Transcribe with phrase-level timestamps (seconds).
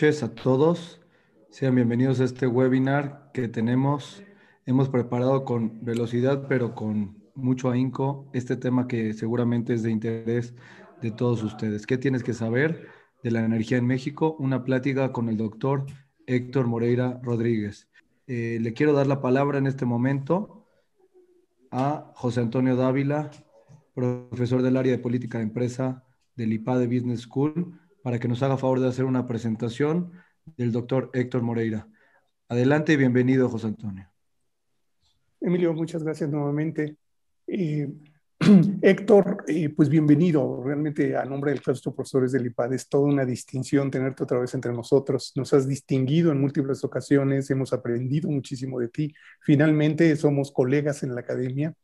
[0.00, 0.98] noches a todos.
[1.50, 4.22] Sean bienvenidos a este webinar que tenemos.
[4.64, 10.54] Hemos preparado con velocidad, pero con mucho ahínco, este tema que seguramente es de interés
[11.02, 11.86] de todos ustedes.
[11.86, 12.88] ¿Qué tienes que saber
[13.22, 14.36] de la energía en México?
[14.38, 15.84] Una plática con el doctor
[16.26, 17.90] Héctor Moreira Rodríguez.
[18.26, 20.66] Eh, le quiero dar la palabra en este momento
[21.70, 23.30] a José Antonio Dávila,
[23.92, 28.56] profesor del área de política de empresa del IPADE Business School, para que nos haga
[28.56, 30.12] favor de hacer una presentación
[30.56, 31.86] del doctor Héctor Moreira.
[32.48, 34.10] Adelante y bienvenido, José Antonio.
[35.40, 36.96] Emilio, muchas gracias nuevamente.
[37.46, 37.88] Eh,
[38.82, 40.62] Héctor, eh, pues bienvenido.
[40.64, 44.54] Realmente a nombre del claustro profesores del IPAD es toda una distinción tenerte otra vez
[44.54, 45.32] entre nosotros.
[45.36, 49.14] Nos has distinguido en múltiples ocasiones, hemos aprendido muchísimo de ti.
[49.42, 51.74] Finalmente somos colegas en la academia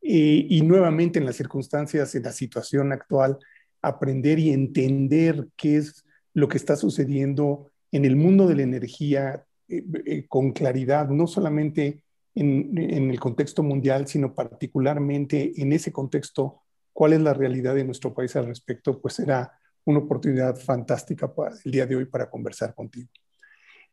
[0.00, 3.38] eh, y nuevamente en las circunstancias, en la situación actual,
[3.82, 9.44] aprender y entender qué es lo que está sucediendo en el mundo de la energía
[9.68, 16.62] eh, eh, con claridad, no solamente en, el contexto mundial, sino particularmente en ese contexto,
[16.92, 19.52] cuál es la realidad de nuestro país al respecto, pues será
[19.84, 23.08] una oportunidad fantástica para el día de hoy para conversar contigo.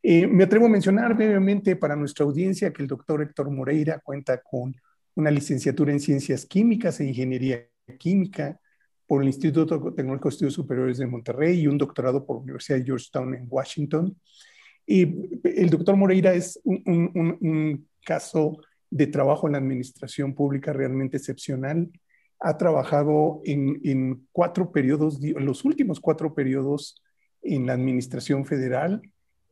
[0.03, 4.41] Eh, me atrevo a mencionar brevemente para nuestra audiencia que el doctor Héctor Moreira cuenta
[4.41, 4.75] con
[5.15, 8.59] una licenciatura en Ciencias Químicas e Ingeniería Química,
[9.07, 12.77] por el Instituto Tecnológico de Estudios Superiores de Monterrey y un doctorado por la Universidad
[12.77, 14.15] de Georgetown en Washington.
[14.85, 15.01] Y
[15.43, 21.89] el doctor Moreira es un, caso de trabajo en la administración pública realmente excepcional.
[22.39, 27.01] Ha trabajado en, cuatro periodos, en los últimos cuatro periodos
[27.41, 29.01] en la administración federal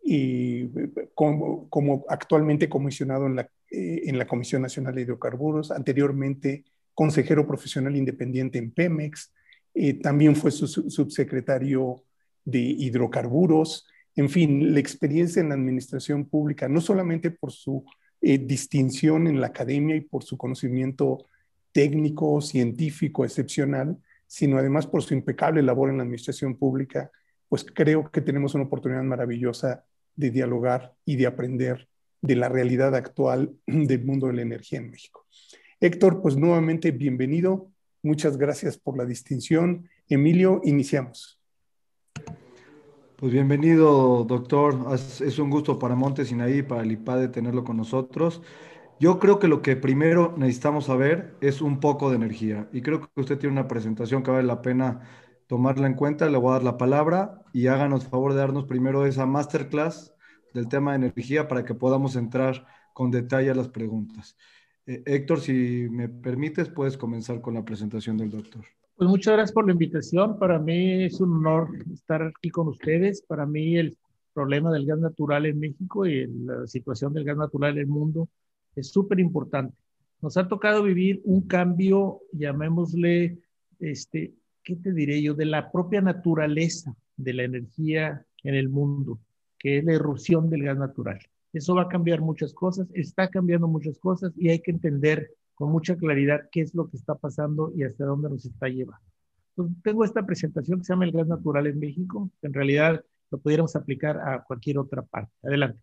[0.04, 0.70] y
[1.14, 7.46] como, como actualmente comisionado en la, eh, en la Comisión Nacional de Hidrocarburos, anteriormente consejero
[7.46, 9.34] profesional independiente en Pemex,
[9.76, 12.04] eh, también fue su, subsecretario
[12.46, 13.86] de hidrocarburos.
[14.16, 17.84] En fin, la experiencia en la administración pública, no solamente por su
[18.22, 21.26] eh, distinción en la academia y por su conocimiento
[21.74, 27.12] técnico, científico excepcional, sino además por su impecable labor en la administración pública,
[27.50, 29.84] pues creo que tenemos una oportunidad maravillosa
[30.16, 31.90] de dialogar y de aprender
[32.22, 35.26] de la realidad actual del mundo de la energía en México.
[35.82, 37.70] Héctor, pues nuevamente bienvenido.
[38.06, 39.90] Muchas gracias por la distinción.
[40.08, 41.42] Emilio, iniciamos.
[43.16, 44.78] Pues bienvenido, doctor.
[44.94, 48.44] Es un gusto para Montes Sinaí, para el IPADE tenerlo con nosotros.
[49.00, 52.70] Yo creo que lo que primero necesitamos saber es un poco de energía.
[52.72, 55.02] Y creo que usted tiene una presentación que vale la pena
[55.48, 56.30] tomarla en cuenta.
[56.30, 60.14] Le voy a dar la palabra y háganos favor de darnos primero esa masterclass
[60.54, 64.38] del tema de energía para que podamos entrar con detalle a las preguntas.
[64.88, 68.64] Eh, Héctor, si me permites, puedes comenzar con la presentación del doctor.
[68.96, 70.40] Pues muchas gracias por la invitación.
[70.40, 73.22] Para mí es un honor estar aquí con ustedes.
[73.22, 73.98] Para mí el
[74.34, 78.30] problema del gas natural en México y la situación del gas natural en el mundo
[78.76, 79.76] es súper importante.
[80.22, 83.38] Nos ha tocado vivir un cambio, llamémosle,
[83.80, 85.34] este, ¿qué te diré yo?
[85.34, 89.20] De la propia naturaleza de la energía en el mundo,
[89.58, 91.20] que es la erupción del gas natural.
[91.56, 95.72] Eso va a cambiar muchas cosas, está cambiando muchas cosas y hay que entender con
[95.72, 99.06] mucha claridad qué es lo que está pasando y hasta dónde nos está llevando.
[99.52, 103.02] Entonces, tengo esta presentación que se llama El gas natural en México, que en realidad
[103.32, 105.32] lo pudiéramos aplicar a cualquier otra parte.
[105.44, 105.80] Adelante.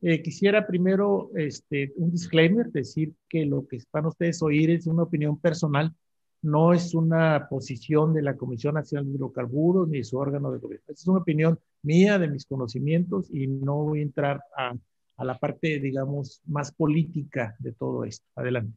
[0.00, 5.04] Eh, quisiera primero este, un disclaimer, decir que lo que van ustedes oír es una
[5.04, 5.94] opinión personal,
[6.42, 10.84] no es una posición de la Comisión Nacional de Hidrocarburos ni su órgano de gobierno.
[10.88, 14.74] Es una opinión mía, de mis conocimientos, y no voy a entrar a
[15.16, 18.26] a la parte, digamos, más política de todo esto.
[18.34, 18.76] Adelante.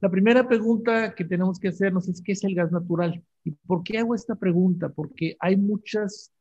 [0.00, 3.22] La primera pregunta que tenemos que hacernos es, ¿qué es el gas natural?
[3.44, 4.90] ¿Y por qué hago esta pregunta?
[4.90, 6.32] Porque hay muchas,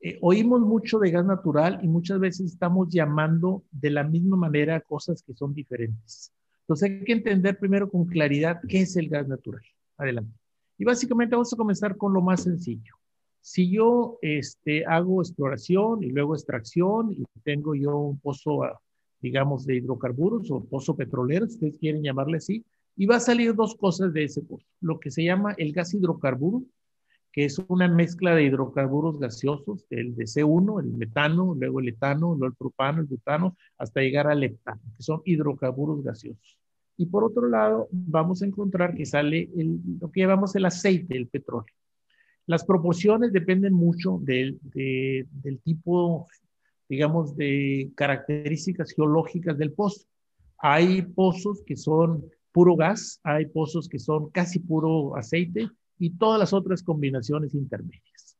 [0.00, 4.80] eh, oímos mucho de gas natural y muchas veces estamos llamando de la misma manera
[4.80, 6.32] cosas que son diferentes.
[6.62, 9.62] Entonces hay que entender primero con claridad qué es el gas natural.
[9.96, 10.36] Adelante.
[10.78, 12.94] Y básicamente vamos a comenzar con lo más sencillo.
[13.42, 18.80] Si yo este, hago exploración y luego extracción y tengo yo un pozo, ah,
[19.20, 22.64] digamos, de hidrocarburos o pozo petrolero, si ustedes quieren llamarle así,
[22.96, 24.64] y va a salir dos cosas de ese pozo.
[24.80, 26.62] Lo que se llama el gas hidrocarburo,
[27.32, 32.36] que es una mezcla de hidrocarburos gaseosos, el de C1, el metano, luego el etano,
[32.36, 36.58] luego el propano, el butano, hasta llegar al heptano, que son hidrocarburos gaseosos.
[36.96, 39.50] Y por otro lado, vamos a encontrar que sale
[39.98, 41.74] lo que llamamos el aceite, el petróleo.
[42.52, 44.60] Las proporciones dependen mucho del,
[45.64, 46.28] tipo,
[46.86, 50.04] digamos, de características geológicas del pozo.
[50.58, 56.38] Hay pozos que son puro gas, hay pozos que son casi puro aceite y todas
[56.38, 58.36] las otras combinaciones intermedias.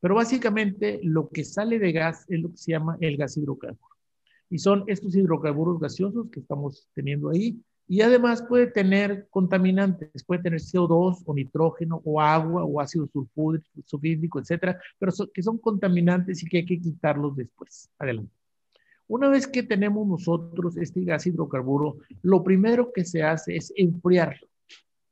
[0.00, 3.94] Pero básicamente lo que sale de gas es lo que se llama el gas hidrocarburo.
[4.50, 7.56] Y son estos hidrocarburos gaseosos que estamos teniendo ahí.
[7.86, 14.40] Y además puede tener contaminantes, puede tener CO2 o nitrógeno o agua o ácido sulfúrico,
[14.40, 17.90] etcétera, pero que son contaminantes y que hay que quitarlos después.
[17.98, 18.32] Adelante.
[19.06, 24.48] Una vez que tenemos nosotros este gas hidrocarburo, lo primero que se hace es enfriarlo.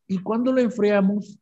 [0.07, 1.39] Y cuando lo enfriamos,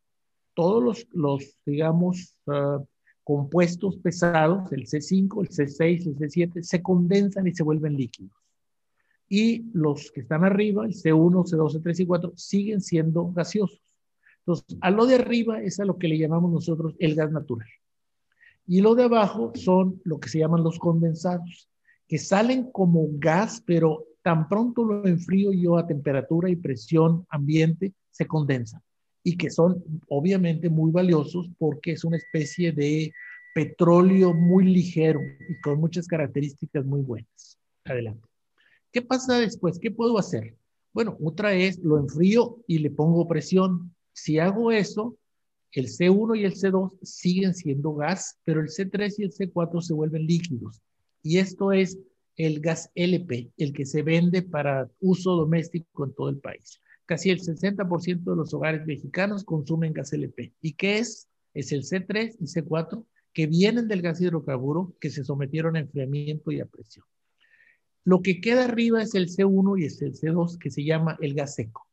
[0.53, 2.83] todos los, digamos, uh,
[3.23, 8.40] compuestos pesados, el C5, el C6, el C7, se condensan y se vuelven líquidos.
[9.33, 13.81] Y los que están arriba, el C1, C2, C3 y 4, siguen siendo gaseosos.
[14.39, 17.69] Entonces, a lo de arriba es a lo que le llamamos nosotros el gas natural.
[18.67, 21.69] Y lo de abajo son lo que se llaman los condensados,
[22.09, 27.93] que salen como gas, pero tan pronto lo enfrío yo a temperatura y presión ambiente,
[28.09, 28.81] se condensan
[29.23, 33.13] y que son obviamente muy valiosos porque es una especie de
[33.55, 37.57] petróleo muy ligero y con muchas características muy buenas.
[37.85, 38.30] Adelante.
[38.91, 39.79] ¿Qué pasa después?
[39.79, 40.55] ¿Qué puedo hacer?
[40.93, 43.95] Bueno, otra es lo enfrío y le pongo presión.
[44.13, 45.17] Si hago eso,
[45.71, 49.93] el C1 y el C2 siguen siendo gas, pero el C3 y el C4 se
[49.93, 50.81] vuelven líquidos.
[51.23, 51.97] Y esto es
[52.35, 57.29] el gas LP, el que se vende para uso doméstico en todo el país casi
[57.29, 60.53] el 60% de los hogares mexicanos consumen gas LP.
[60.61, 61.27] ¿Y qué es?
[61.53, 66.53] Es el C3 y C4 que vienen del gas hidrocarburo que se sometieron a enfriamiento
[66.53, 67.05] y a presión.
[68.03, 71.33] Lo que queda arriba es el C1 y es el C2 que se llama el
[71.33, 71.87] gas seco.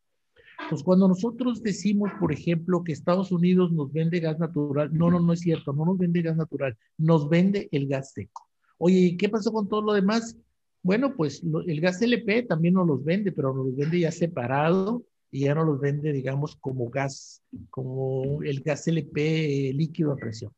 [0.70, 5.20] Pues cuando nosotros decimos, por ejemplo, que Estados Unidos nos vende gas natural, no, no,
[5.20, 8.48] no es cierto, no nos vende gas natural, nos vende el gas seco.
[8.78, 10.36] Oye, ¿qué pasó con todo lo demás?
[10.82, 15.04] Bueno, pues el gas LP también nos los vende, pero nos los vende ya separado
[15.30, 20.52] y ya no los vende, digamos, como gas, como el gas LP líquido a presión.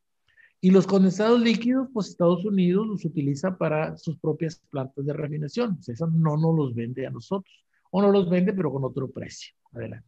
[0.63, 5.79] Y los condensados líquidos, pues Estados Unidos los utiliza para sus propias plantas de refinación.
[5.79, 7.55] O sea, eso no nos los vende a nosotros.
[7.91, 9.55] O no los vende, pero con otro precio.
[9.73, 10.07] Adelante.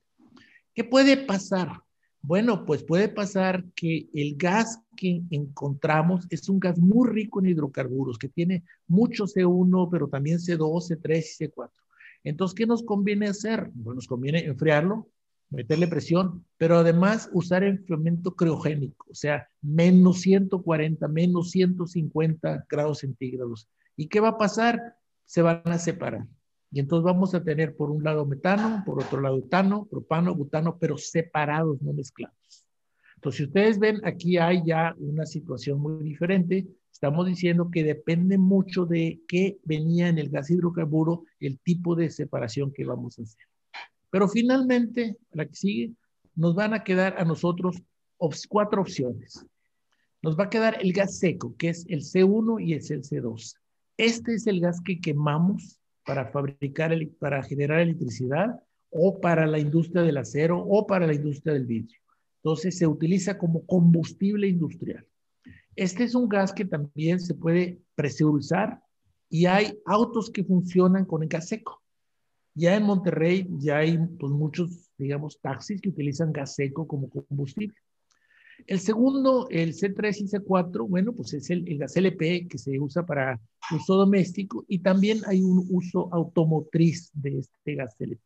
[0.75, 1.81] ¿Qué puede pasar?
[2.21, 7.47] Bueno, pues puede pasar que el gas que encontramos es un gas muy rico en
[7.47, 11.71] hidrocarburos, que tiene mucho C1, pero también C2, C3 y C4.
[12.25, 13.71] Entonces, ¿qué nos conviene hacer?
[13.75, 15.09] Bueno, nos conviene enfriarlo,
[15.53, 23.69] meterle presión, pero además usar enfriamiento criogénico, o sea, menos 140, menos 150 grados centígrados.
[23.97, 24.97] ¿Y qué va a pasar?
[25.25, 26.27] Se van a separar.
[26.71, 30.79] Y entonces vamos a tener por un lado metano, por otro lado etano, propano, butano,
[30.79, 32.65] pero separados, no mezclados.
[33.17, 36.67] Entonces, si ustedes ven, aquí hay ya una situación muy diferente.
[36.91, 42.11] Estamos diciendo que depende mucho de qué venía en el gas hidrocarburo, el tipo de
[42.11, 43.52] separación que vamos a hacer.
[44.13, 45.93] Pero finalmente, la que sigue,
[46.35, 47.83] nos van a quedar a nosotros
[48.47, 49.45] cuatro opciones.
[50.21, 53.55] Nos va a quedar el gas seco, que es el C1 y es el C2.
[53.97, 60.03] Este es el gas que quemamos para fabricar, para generar electricidad o para la industria
[60.03, 61.99] del acero o para la industria del vidrio.
[62.43, 65.07] Entonces se utiliza como combustible industrial.
[65.75, 68.83] Este es un gas que también se puede presurizar
[69.31, 71.82] y hay autos que funcionan con el gas seco.
[72.55, 77.75] Ya en Monterrey ya hay pues, muchos, digamos, taxis que utilizan gas seco como combustible.
[78.67, 83.05] El segundo, el C3 y C4, bueno, pues es el, gas LP que se usa
[83.05, 83.41] para
[83.75, 88.23] uso doméstico y también hay un uso automotriz de este gas LP.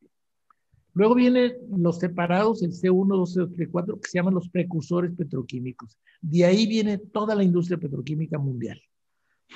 [0.93, 5.99] Luego vienen los separados, el C1, 2, 3, 4, que se llaman los precursores petroquímicos.
[6.23, 8.81] De ahí viene toda la industria petroquímica mundial.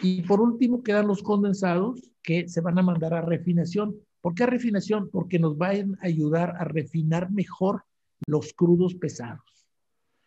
[0.02, 3.96] Y por último quedan los condensados que se van a mandar a refinación.
[4.20, 5.10] ¿Por qué refinación?
[5.10, 7.84] Porque nos van a ayudar a refinar mejor
[8.26, 9.66] los crudos pesados.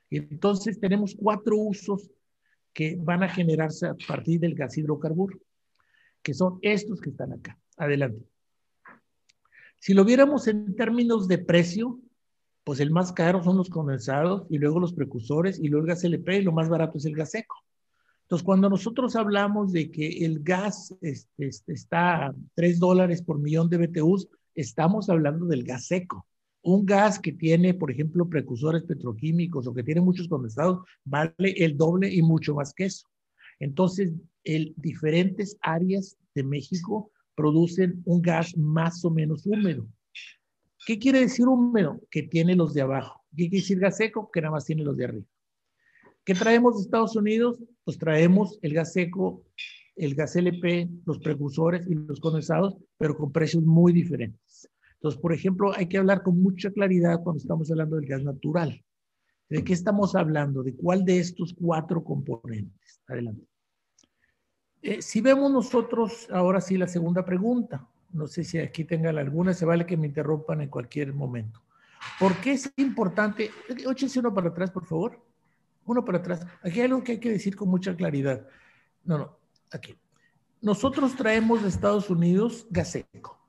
[0.10, 2.12] Entonces tenemos cuatro usos
[2.74, 5.40] que van a generarse a partir del gas hidrocarburo,
[6.22, 7.60] que son estos que están acá.
[7.78, 8.26] Adelante.
[9.80, 12.00] Si lo viéramos en términos de precio,
[12.64, 16.04] pues el más caro son los condensados y luego los precursores y luego el gas
[16.04, 17.56] LP y lo más barato es el gas seco.
[18.34, 23.38] Entonces, cuando nosotros hablamos de que el gas este, este, está a 3 dólares por
[23.38, 26.26] millón de BTUs, estamos hablando del gas seco
[26.64, 31.78] un gas que tiene, por ejemplo, precursores petroquímicos o que tiene muchos condensados, vale el
[31.78, 33.08] doble y mucho más que eso.
[33.60, 34.12] Entonces,
[34.44, 39.86] el, diferentes áreas de México producen un gas más o menos húmedo.
[40.88, 42.02] ¿Qué quiere decir húmedo?
[42.10, 43.22] Que tiene los de abajo.
[43.30, 44.32] ¿Qué quiere decir gas seco?
[44.32, 45.26] Que nada más tiene los de arriba.
[46.26, 47.62] ¿Qué traemos de Estados Unidos?
[47.84, 49.44] Pues traemos el gas seco,
[49.96, 54.70] el gas LP, los precursores y los condensados, pero con precios muy diferentes.
[54.94, 58.82] Entonces, por ejemplo, hay que hablar con mucha claridad cuando estamos hablando del gas natural.
[59.50, 60.64] ¿De qué estamos hablando?
[60.64, 63.02] ¿De cuál de estos cuatro componentes?
[63.08, 63.46] Adelante.
[64.82, 67.88] Eh, si vemos nosotros, ahora sí, la segunda pregunta.
[68.14, 71.62] No sé si aquí tengan alguna, se vale que me interrumpan en cualquier momento.
[72.20, 73.52] ¿Por qué es importante?
[73.86, 75.23] Óchense uno para atrás, por favor.
[75.86, 76.46] Uno para atrás.
[76.62, 78.48] Aquí hay algo que hay que decir con mucha claridad.
[79.04, 79.38] No, no,
[79.72, 79.98] aquí.
[80.62, 83.40] Nosotros traemos de Estados Unidos gas seco.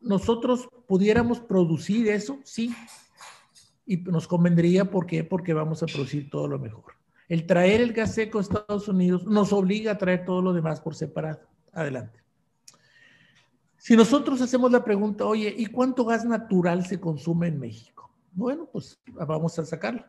[0.00, 2.74] Nosotros pudiéramos producir eso, sí,
[3.86, 5.24] y nos convendría, ¿por qué?
[5.24, 6.94] Porque vamos a producir todo lo mejor.
[7.28, 10.80] El traer el gas seco a Estados Unidos nos obliga a traer todo lo demás
[10.80, 11.40] por separado.
[11.72, 12.22] Adelante.
[13.76, 18.10] Si nosotros hacemos la pregunta, oye, ¿y cuánto gas natural se consume en México?
[18.32, 20.04] Bueno, pues vamos a sacarlo.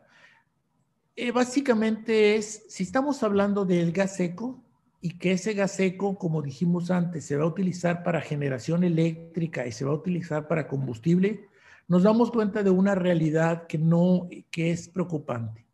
[1.18, 4.62] Eh, básicamente es, si estamos hablando del gas seco
[5.00, 9.66] y que ese gas seco, como dijimos antes, se va a utilizar para generación eléctrica
[9.66, 11.48] y se va a utilizar para combustible,
[11.88, 15.64] nos damos cuenta de una realidad que no, que es preocupante,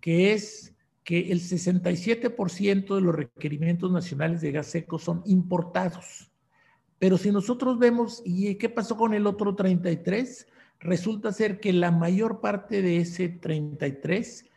[0.00, 6.30] que es que el 67% de los requerimientos nacionales de gas seco son importados.
[7.00, 10.46] Pero si nosotros vemos, ¿y qué pasó con el otro 33?
[10.78, 14.48] Resulta ser que la mayor parte de ese 33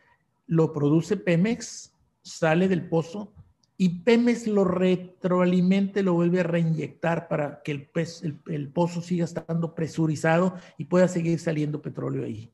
[0.50, 3.32] lo produce Pemex, sale del pozo
[3.78, 7.90] y Pemex lo retroalimente, lo vuelve a reinyectar para que el,
[8.48, 12.52] el, pozo siga estando presurizado y pueda seguir saliendo petróleo ahí.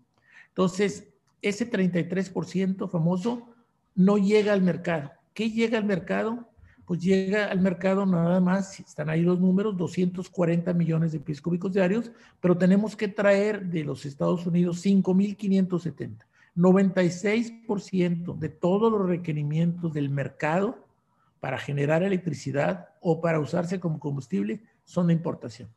[0.50, 1.08] Entonces,
[1.42, 3.48] ese 33% famoso
[3.96, 5.12] no llega al mercado.
[5.34, 6.50] ¿Qué llega al mercado?
[6.86, 11.72] Pues llega al mercado nada más, están ahí los números, 240 millones de pies cúbicos
[11.72, 12.12] diarios,
[12.42, 16.26] pero tenemos que traer de los Estados Unidos 5.570.
[16.56, 20.86] 96% de todos los requerimientos del mercado
[21.40, 25.70] para generar electricidad o para usarse como combustible son de importación.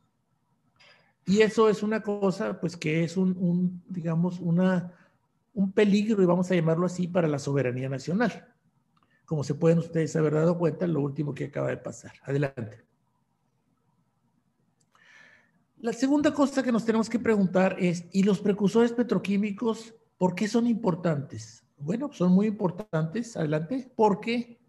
[1.25, 4.93] Y eso es una cosa, pues que es un, digamos, una,
[5.53, 8.51] un peligro, y vamos a llamarlo así, para la soberanía nacional.
[9.25, 12.13] Como se pueden ustedes haber dado cuenta, lo último que acaba de pasar.
[12.23, 12.83] Adelante.
[15.81, 20.49] La segunda cosa que nos tenemos que preguntar es, ¿y los precursores petroquímicos ¿Por qué
[20.49, 21.63] son importantes?
[21.77, 24.59] Bueno, son muy importantes, adelante, porque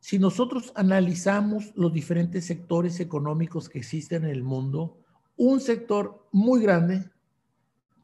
[0.00, 4.96] si nosotros analizamos los diferentes sectores económicos que existen en el mundo,
[5.36, 7.04] un sector muy grande,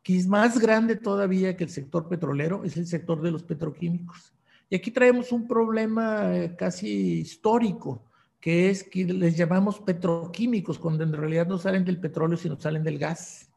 [0.03, 4.35] que es más grande todavía que el sector petrolero, es el sector de los petroquímicos.
[4.69, 8.03] Y aquí traemos un problema eh, casi histórico,
[8.39, 12.85] que es que les llamamos petroquímicos, cuando en realidad no salen del petróleo, sino salen
[12.85, 13.51] del gas.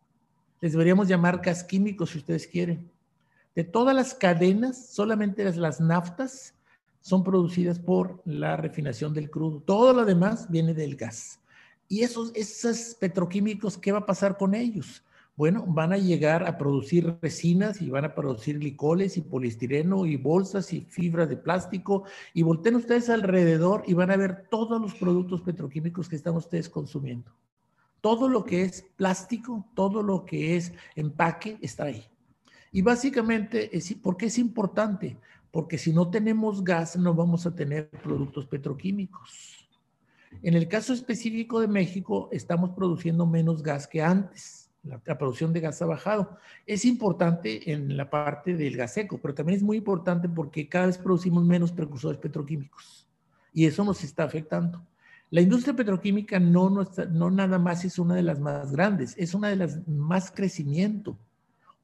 [0.61, 2.89] Les deberíamos llamar gas químicos si ustedes quieren.
[3.59, 6.53] De todas las cadenas, solamente las, naftas
[7.01, 9.59] son producidas por la refinación del crudo.
[9.59, 11.41] Todo lo demás viene del gas.
[11.89, 15.03] Y esos, esos petroquímicos, ¿qué va a pasar con ellos?
[15.35, 20.15] Bueno, van a llegar a producir resinas y van a producir glicoles y poliestireno y
[20.15, 22.05] bolsas y fibras de plástico.
[22.33, 26.69] Y volteen ustedes alrededor y van a ver todos los productos petroquímicos que están ustedes
[26.69, 27.29] consumiendo.
[27.99, 32.09] Todo lo que es plástico, todo lo que es empaque está ahí.
[32.71, 33.71] Y básicamente,
[34.01, 35.17] ¿por qué es importante?
[35.51, 39.67] Porque si no tenemos gas, no vamos a tener productos petroquímicos.
[40.43, 44.69] En el caso específico de México, estamos produciendo menos gas que antes.
[44.83, 46.37] La, producción de gas ha bajado.
[46.65, 50.85] Es importante en la parte del gas seco, pero también es muy importante porque cada
[50.85, 53.05] vez producimos menos precursores petroquímicos.
[53.53, 54.85] Y eso nos está afectando.
[55.31, 59.33] La industria petroquímica no, no, no nada más es una de las más grandes, es
[59.33, 61.17] una de las más crecimiento.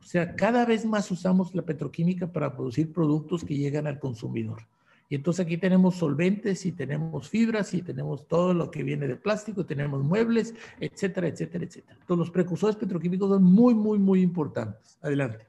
[0.06, 4.62] O sea, cada vez más usamos la petroquímica para producir productos que llegan al consumidor.
[5.10, 9.16] Y entonces aquí tenemos solventes y tenemos fibras y tenemos todo lo que viene de
[9.16, 11.98] plástico, tenemos muebles, etcétera, etcétera, etcétera.
[12.00, 15.00] Entonces los precursores petroquímicos son muy, muy, muy importantes.
[15.02, 15.48] Adelante.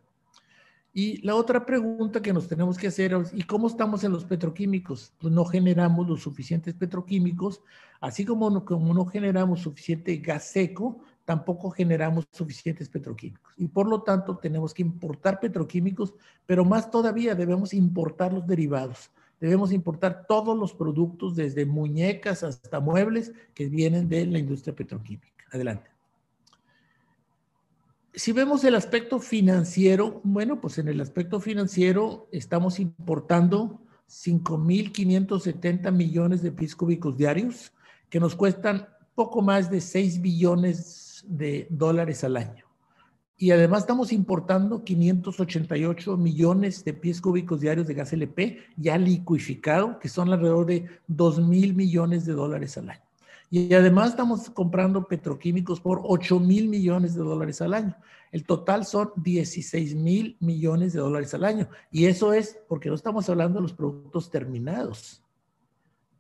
[0.95, 4.25] Y la otra pregunta que nos tenemos que hacer es, ¿y cómo estamos en los
[4.25, 5.13] petroquímicos?
[5.19, 7.61] Pues no generamos los suficientes petroquímicos,
[8.01, 13.53] así como no, como no generamos suficiente gas seco, tampoco generamos suficientes petroquímicos.
[13.59, 16.15] Y por lo tanto tenemos que importar petroquímicos,
[16.47, 19.11] pero más todavía debemos importar los derivados.
[19.41, 25.45] Debemos importar todos los productos, desde muñecas hasta muebles, que vienen de la industria petroquímica.
[25.53, 25.91] Adelante.
[28.15, 36.41] Si vemos el aspecto financiero, bueno, pues en el aspecto financiero estamos importando 5.570 millones
[36.41, 37.73] de pies cúbicos diarios,
[38.09, 42.65] que nos cuestan poco más de 6 billones de dólares al año.
[43.39, 49.99] Y además estamos importando 588 millones de pies cúbicos diarios de gas LP ya liquificado,
[49.99, 53.03] que son alrededor de 2 mil millones de dólares al año.
[53.51, 57.97] Y además estamos comprando petroquímicos por 8 mil millones de dólares al año.
[58.33, 61.69] El total son 16 mil millones de dólares al año.
[61.91, 65.23] Y eso es porque no estamos hablando de los productos terminados.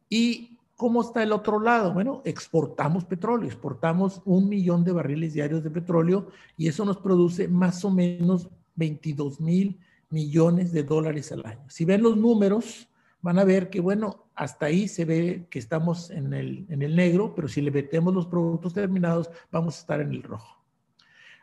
[0.09, 1.93] ¿Y cómo está el otro lado?
[1.93, 7.49] Bueno, exportamos petróleo, exportamos un millón de barriles diarios de petróleo y eso nos produce
[7.49, 9.81] más o menos 22 mil
[10.11, 11.65] millones de dólares al año.
[11.69, 12.89] Si ven los números,
[13.23, 16.95] van a ver que, bueno, hasta ahí se ve que estamos en el, en el
[16.95, 20.57] negro, pero si le metemos los productos terminados, vamos a estar en el rojo.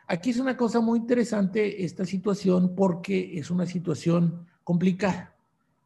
[0.06, 5.33] Aquí es una cosa muy interesante esta situación porque es una situación complicada.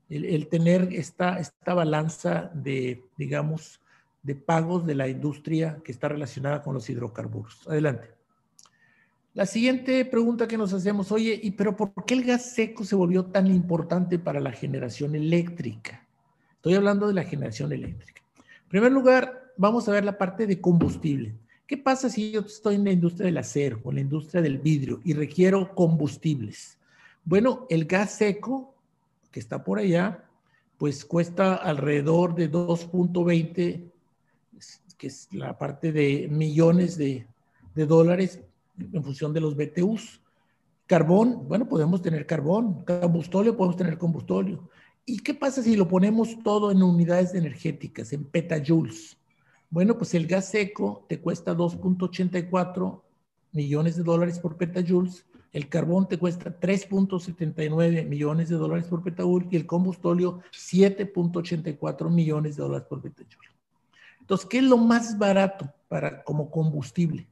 [0.08, 3.80] El, tener esta, esta balanza de, digamos,
[4.22, 7.66] de pagos de la industria que está relacionada con los hidrocarburos.
[7.68, 8.08] Adelante.
[9.34, 12.96] La siguiente pregunta que nos hacemos, oye, ¿y pero por qué el gas seco se
[12.96, 16.06] volvió tan importante para la generación eléctrica?
[16.56, 18.22] Estoy hablando de la generación eléctrica.
[18.36, 21.34] En primer lugar, vamos a ver la parte de combustible.
[21.66, 24.58] ¿Qué pasa si yo estoy en la industria del acero o en la industria del
[24.58, 26.78] vidrio y requiero combustibles?
[27.24, 28.74] Bueno, el gas seco
[29.30, 30.24] que está por allá,
[30.78, 33.90] pues cuesta alrededor de 2.20,
[34.96, 37.26] que es la parte de millones de,
[37.74, 38.40] de dólares
[38.78, 40.22] en función de los BTUs.
[40.86, 42.84] Carbón, bueno, podemos tener carbón.
[42.84, 44.68] Combustóleo, podemos tener combustóleo.
[45.04, 49.16] ¿Y qué pasa si lo ponemos todo en unidades energéticas, en petajoules?
[49.70, 53.02] Bueno, pues el gas seco te cuesta 2.84
[53.52, 59.48] millones de dólares por petajoules, el carbón te cuesta 3.79 millones de dólares por petajoule
[59.50, 63.48] y el combustóleo 7.84 millones de dólares por petajoule.
[64.20, 67.26] Entonces, ¿qué es lo más barato para como combustible?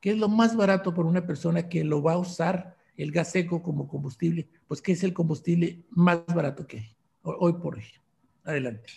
[0.00, 3.32] ¿Qué es lo más barato para una persona que lo va a usar el gas
[3.32, 4.48] seco como combustible?
[4.66, 7.84] Pues ¿qué es el combustible más barato que hay hoy por hoy?
[8.44, 8.88] Adelante.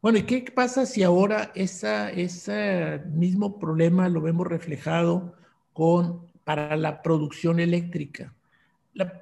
[0.00, 5.34] Bueno, ¿y qué pasa si ahora ese mismo problema lo vemos reflejado
[5.72, 8.32] con, para la producción eléctrica?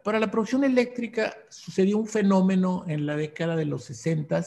[0.04, 4.44] para la producción eléctrica sucedió un fenómeno en la década de los 60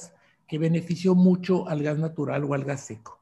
[0.48, 3.18] que benefició mucho al gas natural o al gas seco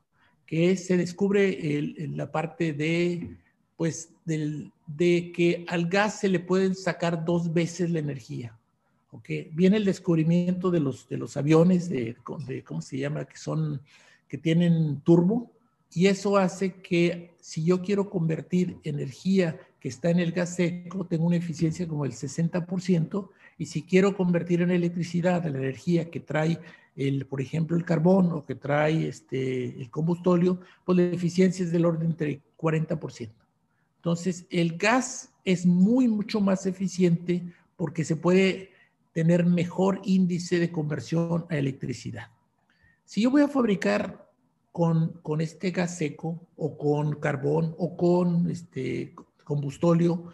[0.46, 3.38] que se descubre el, la parte de,
[3.78, 8.58] pues, del, de que al gas se le pueden sacar dos veces la energía.
[9.12, 9.50] ¿okay?
[9.54, 12.16] Viene el descubrimiento de los, de los aviones, de,
[12.48, 13.26] de, ¿cómo se llama?
[13.26, 13.82] Que son,
[14.28, 15.52] que tienen turbo,
[15.94, 21.06] y eso hace que si yo quiero convertir energía que está en el gas seco,
[21.06, 23.30] tengo una eficiencia como el 60%,
[23.60, 26.60] y si quiero convertir en electricidad la energía que trae
[26.96, 31.72] el, por ejemplo, el carbón o que trae este, el combustóleo, pues la eficiencia es
[31.72, 33.30] del orden entre 40%.
[33.98, 37.44] Entonces, el gas es muy, mucho más eficiente
[37.78, 38.72] porque se puede
[39.14, 42.32] tener mejor índice de conversión a electricidad.
[43.04, 44.25] Si yo voy a fabricar
[44.76, 50.34] con, con este gas seco o con carbón o con este combustóleo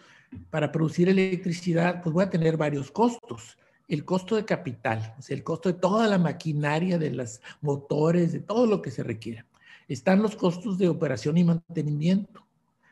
[0.50, 5.38] para producir electricidad, pues voy a tener varios costos el costo de capital, o sea,
[5.38, 9.46] el costo de toda la maquinaria, de los motores, de todo lo que se requiera.
[9.88, 12.44] Están los costos de operación y mantenimiento.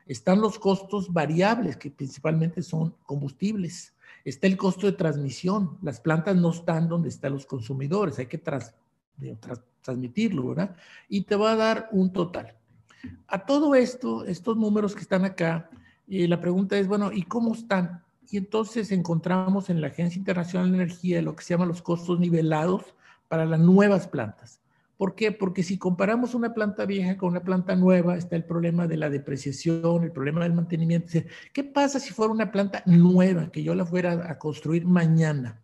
[0.06, 3.96] Están los costos variables, que principalmente son combustibles.
[4.24, 5.80] Está el costo de transmisión.
[5.82, 8.38] Las plantas no están donde están los consumidores, hay que
[9.82, 10.76] transmitirlo, ¿verdad?
[11.08, 12.56] Y te va a dar un total.
[13.28, 15.70] A todo esto, estos números que están acá,
[16.08, 18.04] eh, la pregunta es, bueno, ¿y cómo están?
[18.30, 22.20] Y entonces encontramos en la Agencia Internacional de Energía lo que se llama los costos
[22.20, 22.84] nivelados
[23.28, 24.62] para las nuevas plantas.
[24.98, 25.32] ¿Por qué?
[25.32, 29.10] Porque si comparamos una planta vieja con una planta nueva, está el problema de la
[29.10, 31.20] depreciación, el problema del mantenimiento.
[31.54, 35.62] ¿Qué pasa si fuera una planta nueva, que yo la fuera a construir mañana?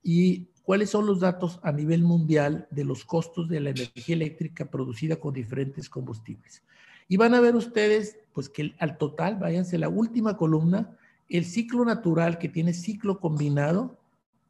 [0.00, 4.66] ¿Y cuáles son los datos a nivel mundial de los costos de la energía eléctrica
[4.66, 6.62] producida con diferentes combustibles?
[7.08, 10.94] Y van a ver ustedes, pues que al total, váyanse la última columna,
[11.30, 13.96] el ciclo natural que tiene ciclo combinado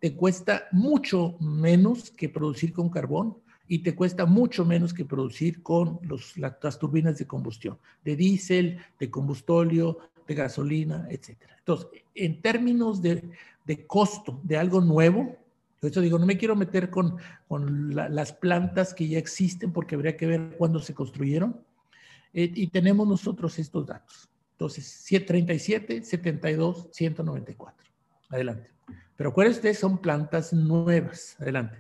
[0.01, 3.37] te cuesta mucho menos que producir con carbón
[3.69, 6.01] y te cuesta mucho menos que producir con
[6.35, 11.37] las turbinas de combustión, de diésel, de combustóleo, de gasolina, etc.
[11.61, 13.23] Entonces, en términos de,
[13.87, 15.37] costo de algo nuevo,
[15.81, 19.95] yo eso digo, no me quiero meter con, con las plantas que ya existen porque
[19.95, 21.61] habría que ver cuándo se construyeron.
[22.33, 24.29] Eh, y tenemos nosotros estos datos.
[24.53, 27.91] Entonces, 37, 72, 194.
[28.31, 28.71] Adelante.
[29.17, 31.37] Pero ustedes son plantas nuevas.
[31.39, 31.79] Adelante.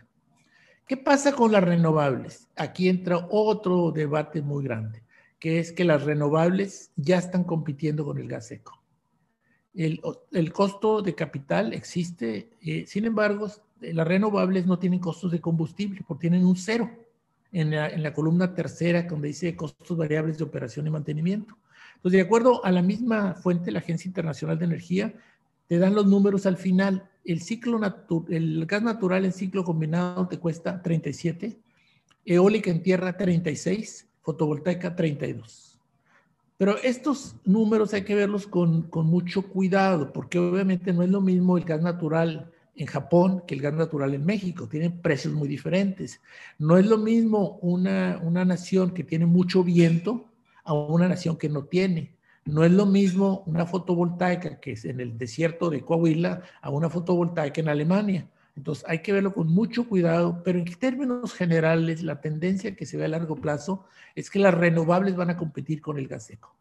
[0.86, 2.48] ¿Qué pasa con las renovables?
[2.56, 5.02] Aquí entra otro debate muy grande,
[5.38, 8.82] que es que las renovables ya están compitiendo con el gas seco.
[9.74, 10.00] El,
[10.52, 13.48] costo de capital existe, eh, sin embargo,
[13.80, 16.90] las renovables no tienen costos de combustible, porque tienen un cero.
[17.50, 21.56] en la, columna tercera, donde dice costos variables de operación y mantenimiento.
[21.96, 25.14] Entonces, de acuerdo a la misma fuente, la Agencia Internacional de Energía,
[25.66, 27.08] te dan los números al final.
[27.24, 27.80] El, ciclo
[28.28, 31.58] el gas natural en ciclo combinado te cuesta 37,
[32.24, 35.78] eólica en tierra 36, fotovoltaica 32.
[36.58, 41.20] Pero estos números hay que verlos con, con mucho cuidado, porque obviamente no es lo
[41.20, 44.68] mismo el gas natural en Japón que el gas natural en México.
[44.68, 46.20] Tienen precios muy diferentes.
[46.58, 50.26] No es lo mismo una, una nación que tiene mucho viento
[50.64, 52.14] a una nación que no tiene.
[52.44, 56.88] No es lo mismo una fotovoltaica que es en el desierto de Coahuila a una
[56.88, 58.28] fotovoltaica en Alemania.
[58.56, 62.96] Entonces hay que verlo con mucho cuidado, pero en términos generales la tendencia que se
[62.96, 66.56] ve a largo plazo es que las renovables van a competir con el gas seco.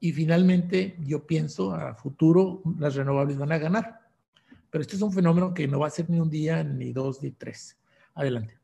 [0.00, 4.05] Y finalmente yo pienso a futuro las renovables van a ganar.
[4.70, 7.22] Pero este es un fenómeno que no va a ser ni un día, ni dos,
[7.22, 7.76] ni tres.
[8.14, 8.58] Adelante.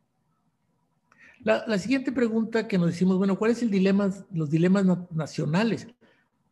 [1.44, 5.88] La, siguiente pregunta que nos decimos, bueno, ¿cuáles son dilema, los dilemas nacionales?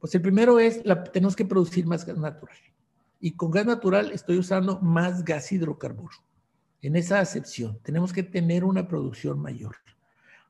[0.00, 2.56] Pues el primero es, la, tenemos que producir más gas natural
[3.20, 6.16] y con gas natural estoy usando más gas hidrocarburo.
[6.82, 9.76] En esa acepción, tenemos que tener una producción mayor.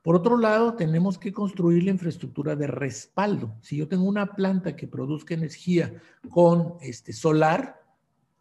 [0.02, 3.54] Por otro lado, tenemos que construir la infraestructura de respaldo.
[3.60, 7.79] Si yo tengo una planta que produzca energía con este solar,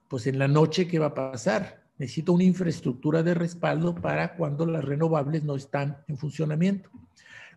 [0.09, 1.83] pues en la noche, ¿qué va a pasar?
[1.97, 6.89] Necesito una infraestructura de respaldo para cuando las renovables no están en funcionamiento.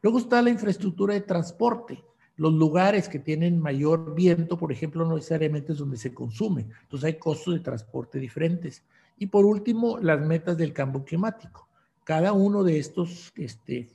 [0.02, 2.04] Luego está la infraestructura de transporte
[2.36, 6.66] los lugares que tienen mayor viento, por ejemplo, no necesariamente es donde se consume.
[6.82, 8.82] Entonces hay costos de transporte diferentes.
[9.18, 11.68] Y por último, las metas del cambio climático.
[12.04, 13.88] Cada uno de estos, este,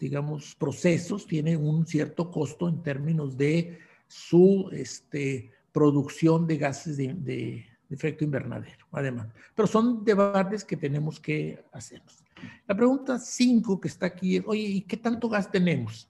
[0.00, 7.14] digamos, procesos tiene un cierto costo en términos de su este, producción de gases de,
[7.14, 9.28] de efecto invernadero, además.
[9.54, 12.22] Pero son debates que tenemos que hacernos.
[12.66, 16.08] La pregunta 5 que está aquí es, oye, ¿y qué tanto gas tenemos?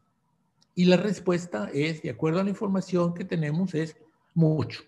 [0.75, 3.97] Y la respuesta es, de acuerdo a la información que tenemos, es
[4.35, 4.83] mucho.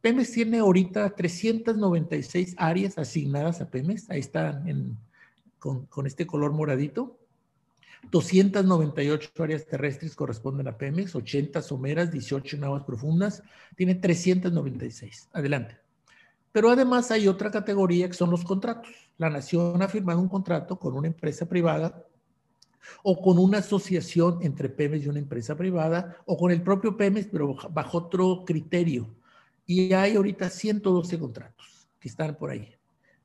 [0.00, 4.96] Pemex tiene ahorita 396 áreas asignadas a Pemex, ahí están
[5.58, 7.18] con, con, este color moradito.
[8.12, 13.42] 298 áreas terrestres corresponden a Pemex, 80 someras, 18 en aguas profundas,
[13.74, 15.30] tiene 396.
[15.32, 15.87] Adelante.
[16.52, 18.90] Pero además hay otra categoría que son los contratos.
[19.18, 22.04] La nación ha firmado un contrato con una empresa privada
[23.02, 27.28] o con una asociación entre Pemex y una empresa privada, o con el propio Pemex,
[27.30, 29.14] pero bajo otro criterio.
[29.66, 32.74] Y hay ahorita 112 contratos que están por ahí.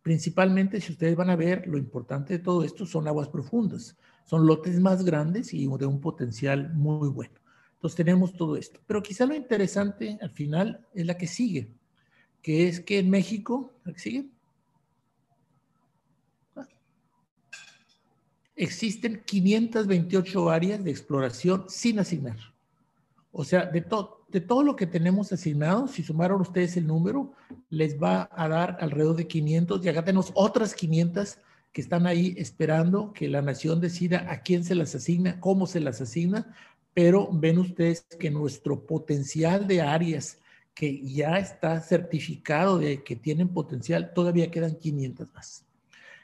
[0.02, 3.96] Principalmente, si ustedes van a ver, lo importante de todo esto son aguas profundas.
[4.26, 7.34] Son lotes más grandes y de un potencial muy bueno.
[7.76, 8.82] Entonces tenemos todo esto.
[8.86, 11.70] Pero quizá lo interesante al final es la que sigue,
[12.44, 14.26] que es que en México, ¿la que sigue?
[18.56, 22.38] existen 528 áreas de exploración sin asignar.
[23.32, 23.84] O sea, de,
[24.30, 27.34] de todo lo que tenemos asignado, si sumaron ustedes el número,
[27.70, 31.40] les va a dar alrededor de 500 y acá tenemos otras 500
[31.72, 35.80] que están ahí esperando que la nación decida a quién se las asigna, cómo se
[35.80, 36.56] las asigna,
[36.94, 40.38] pero ven ustedes que nuestro potencial de áreas
[40.74, 45.66] que ya está certificado de que tienen potencial, todavía quedan 500 más.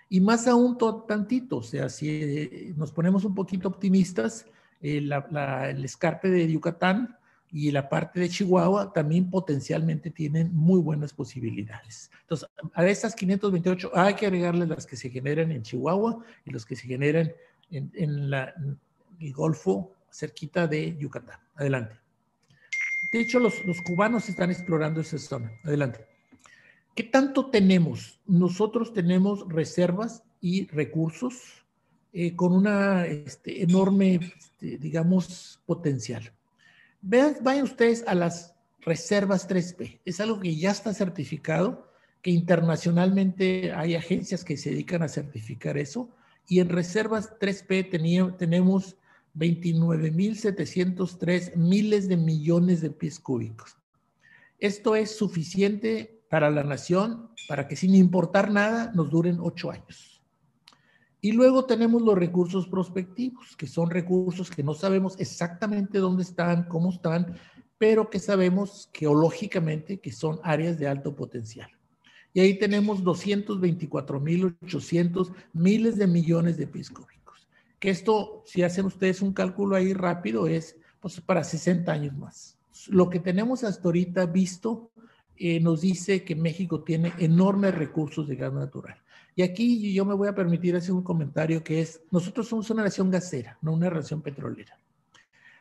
[0.09, 4.47] Y más aún tantito, o sea, si eh, nos ponemos un poquito optimistas,
[4.81, 7.15] eh, el escarpe de Yucatán
[7.51, 12.09] y la parte de Chihuahua también potencialmente tienen muy buenas posibilidades.
[12.21, 16.65] Entonces, a estas 528 hay que agregarle las que se generan en Chihuahua y los
[16.65, 17.31] que se generan
[17.71, 21.39] en, el Golfo cerquita de Yucatán.
[21.55, 21.95] Adelante.
[23.11, 25.51] De hecho, los, los cubanos están explorando esa zona.
[25.63, 26.05] Adelante.
[26.95, 28.19] ¿Qué tanto tenemos?
[28.27, 31.63] Nosotros tenemos reservas y recursos
[32.11, 36.31] eh, con una este, enorme, este, digamos, potencial.
[37.01, 39.99] Vean, vayan ustedes a las reservas 3P.
[40.05, 41.87] Es algo que ya está certificado,
[42.21, 46.09] que internacionalmente hay agencias que se dedican a certificar eso.
[46.47, 48.97] Y en reservas 3P tenemos
[49.35, 53.77] 29.703 miles de millones de pies cúbicos.
[54.59, 60.21] Esto es suficiente para la nación, para que sin importar nada nos duren ocho años.
[61.21, 66.63] Y luego tenemos los recursos prospectivos, que son recursos que no sabemos exactamente dónde están,
[66.63, 67.35] cómo están,
[67.77, 71.69] pero que sabemos geológicamente que son áreas de alto potencial.
[72.33, 77.18] Y ahí tenemos 224.800 miles de millones de pies cúbicos.
[77.79, 82.57] Que esto, si hacen ustedes un cálculo ahí rápido, es pues, para 60 años más.
[82.87, 84.91] Lo que tenemos hasta ahorita visto
[85.35, 88.97] eh, nos dice que México tiene enormes recursos de gas natural.
[89.35, 92.83] Y aquí yo me voy a permitir hacer un comentario que es, nosotros somos una
[92.83, 94.77] nación gasera, no una nación petrolera.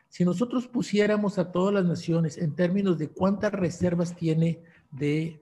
[0.09, 4.59] Si nosotros pusiéramos a todas las naciones en términos de cuántas reservas tiene
[4.91, 5.39] de,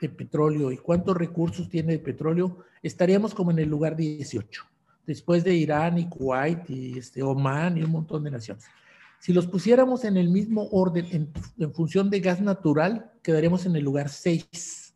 [0.00, 4.64] de petróleo y cuántos recursos tiene de petróleo, estaríamos como en el lugar 18,
[5.06, 8.64] después de Irán y Kuwait y este, Oman y un montón de naciones.
[9.18, 13.76] Si los pusiéramos en el mismo orden en, en función de gas natural, quedaríamos en
[13.76, 14.90] el lugar 6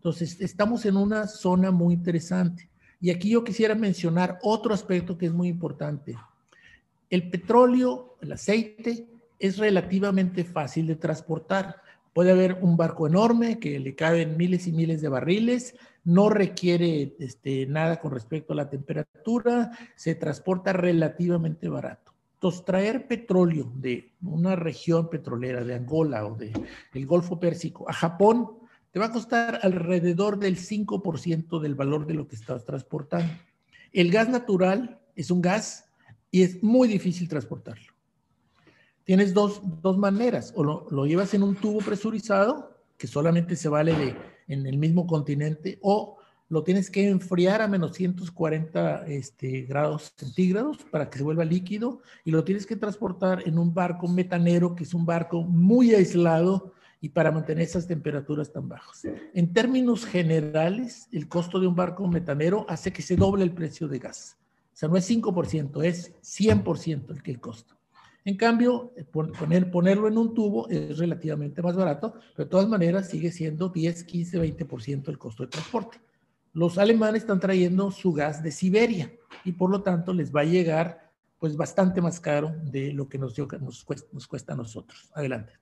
[0.00, 2.70] entonces, estamos en una zona muy interesante.
[3.02, 6.16] Y aquí yo quisiera mencionar otro aspecto que es muy importante.
[7.10, 11.82] El petróleo, el aceite, es relativamente fácil de transportar.
[12.12, 17.14] Puede haber un barco enorme que le caben miles y miles de barriles, no requiere
[17.18, 22.12] este, nada con respecto a la temperatura, se transporta relativamente barato.
[22.34, 26.52] Entonces, traer petróleo de una región petrolera, de Angola o del
[26.94, 28.48] el Golfo Pérsico, a Japón
[28.90, 33.32] te va a costar alrededor del 5% del valor de lo que estás transportando.
[33.92, 35.90] El gas natural es un gas
[36.30, 37.89] y es muy difícil transportarlo.
[39.10, 39.60] Tienes dos,
[39.98, 44.14] maneras, o lo, llevas en un tubo presurizado, que solamente se vale de,
[44.46, 46.18] en el mismo continente, o
[46.48, 52.02] lo tienes que enfriar a menos 140 este, grados centígrados para que se vuelva líquido
[52.24, 56.72] y lo tienes que transportar en un barco metanero, que es un barco muy aislado
[57.00, 59.08] y para mantener esas temperaturas tan bajas.
[59.34, 63.88] En términos generales, el costo de un barco metanero hace que se doble el precio
[63.88, 64.38] de gas.
[64.72, 67.79] O sea, no es 5%, es 100% el que el costo.
[68.24, 73.08] En cambio, poner, ponerlo en un tubo es relativamente más barato, pero de todas maneras
[73.08, 75.98] sigue siendo 10, 15, 20% el costo de transporte.
[76.52, 79.12] Los alemanes están trayendo su gas de Siberia
[79.44, 83.16] y por lo tanto les va a llegar pues bastante más caro de lo que
[83.16, 85.10] nos, nos, cuesta, nos cuesta a nosotros.
[85.14, 85.54] Adelante.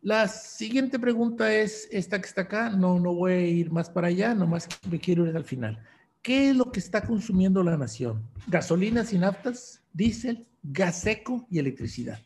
[0.00, 2.70] La siguiente pregunta es esta que está acá.
[2.70, 5.82] No, no voy a ir más para allá, nomás me quiero ir al final.
[6.22, 8.22] ¿Qué es lo que está consumiendo la nación?
[8.46, 12.20] Gasolinas y naftas, diésel, gas seco y electricidad.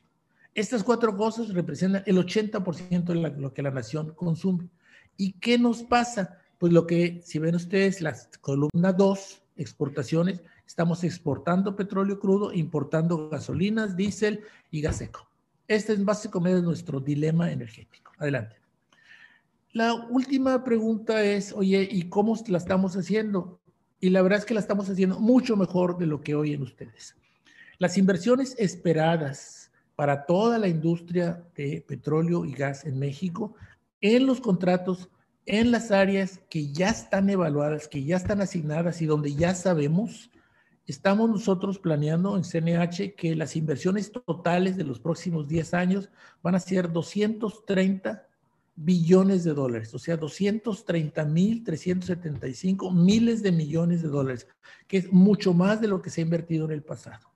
[0.55, 4.69] Estas cuatro cosas representan el 80% de lo que la nación consume.
[5.17, 6.39] ¿Y qué nos pasa?
[6.59, 13.29] Pues lo que, si ven ustedes, la columna 2, exportaciones, estamos exportando petróleo crudo, importando
[13.29, 15.29] gasolinas, diésel y gas seco.
[15.67, 18.13] Este es básicamente nuestro dilema energético.
[18.19, 18.57] Adelante.
[19.73, 23.61] La última pregunta es, oye, ¿y cómo la estamos haciendo?
[24.01, 27.15] Y la verdad es que la estamos haciendo mucho mejor de lo que oyen ustedes.
[27.79, 33.55] Las inversiones esperadas para toda la industria de petróleo y gas en México,
[34.01, 35.09] en los contratos,
[35.47, 40.31] en las áreas que ya están evaluadas, que ya están asignadas y donde ya sabemos,
[40.89, 46.09] Estamos nosotros planeando en CNH que las inversiones totales de los próximos 10 años
[46.43, 48.27] van a ser 230
[48.75, 54.47] billones de dólares, o sea, 230 mil 375 miles de millones de dólares,
[54.87, 57.28] que es mucho más de lo que se ha invertido en el pasado.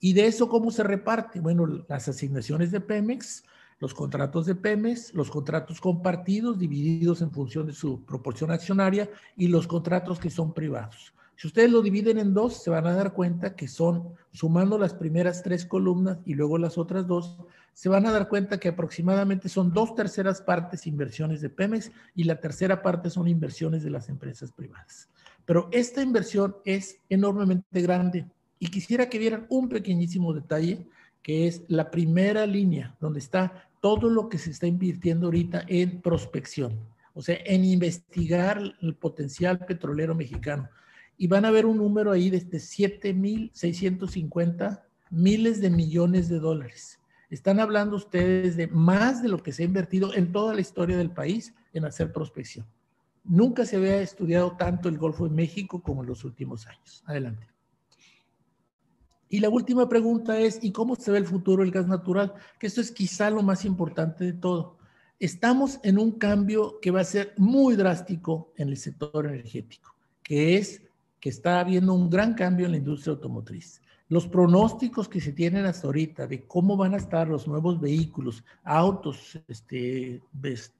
[0.00, 1.40] ¿Y de eso cómo se reparte?
[1.40, 3.44] Bueno, las asignaciones de Pemex,
[3.78, 9.48] los contratos de Pemex, los contratos compartidos divididos en función de su proporción accionaria y
[9.48, 11.12] los contratos que son privados.
[11.36, 14.94] Si ustedes lo dividen en dos, se van a dar cuenta que son, sumando las
[14.94, 17.38] primeras tres columnas y luego las otras dos,
[17.74, 22.24] se van a dar cuenta que aproximadamente son dos terceras partes inversiones de Pemex y
[22.24, 25.08] la tercera parte son inversiones de las empresas privadas.
[25.44, 28.26] Pero esta inversión es enormemente grande
[28.60, 30.86] y quisiera que vieran un pequeñísimo detalle
[31.22, 36.00] que es la primera línea donde está todo lo que se está invirtiendo ahorita en
[36.00, 36.78] prospección,
[37.14, 40.68] o sea, en investigar el potencial petrolero mexicano
[41.16, 47.00] y van a ver un número ahí de 7.650 miles de millones de dólares.
[47.30, 50.96] Están hablando ustedes de más de lo que se ha invertido en toda la historia
[50.96, 52.66] del país en hacer prospección.
[53.22, 57.04] Nunca se había estudiado tanto el Golfo de México como en los últimos años.
[57.06, 57.46] Adelante.
[59.32, 62.34] Y la última pregunta es, ¿y cómo se ve el futuro del gas natural?
[62.58, 64.76] Que esto es quizá lo más importante de todo.
[65.20, 70.56] Estamos en un cambio que va a ser muy drástico en el sector energético, que
[70.56, 70.82] es
[71.20, 73.80] que está habiendo un gran cambio en la industria automotriz.
[74.08, 78.42] Los pronósticos que se tienen hasta ahorita de cómo van a estar los nuevos vehículos,
[78.64, 80.20] autos, este,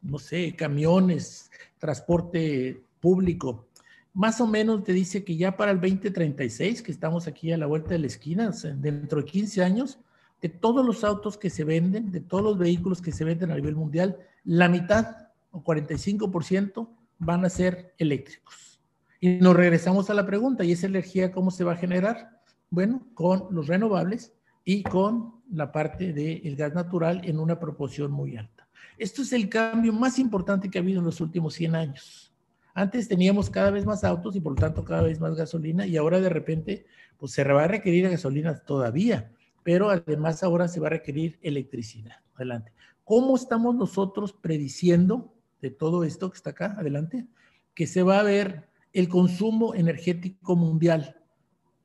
[0.03, 3.67] no sé, camiones, transporte público,
[4.13, 7.67] más o menos te dice que ya para el 2036, que estamos aquí a la
[7.67, 9.99] vuelta de la esquina, dentro de 15 años,
[10.41, 13.57] de todos los autos que se venden, de todos los vehículos que se venden a
[13.57, 18.81] nivel mundial, la mitad o 45% van a ser eléctricos.
[19.21, 22.41] Y nos regresamos a la pregunta, ¿y esa energía cómo se va a generar?
[22.71, 24.33] Bueno, con los renovables
[24.65, 28.67] y con la parte del gas natural en una proporción muy alta.
[28.97, 32.30] Esto es el cambio más importante que ha habido en los últimos 100 años.
[32.75, 35.97] Antes teníamos cada vez más autos y por lo tanto cada vez más gasolina y
[35.97, 36.87] ahora de repente
[37.19, 42.17] pues se va a requerir gasolina todavía, pero además ahora se va a requerir electricidad.
[42.35, 42.73] Adelante.
[43.05, 46.77] ¿Cómo estamos nosotros prediciendo de todo esto que está acá?
[46.79, 47.27] Adelante.
[47.75, 51.17] Que se va a ver el consumo energético mundial.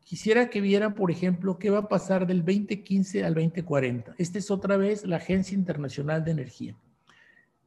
[0.04, 4.16] Quisiera que vieran, por ejemplo, qué va a pasar del 2015 al 2040.
[4.18, 6.78] Esta es otra vez la Agencia Internacional de Energía.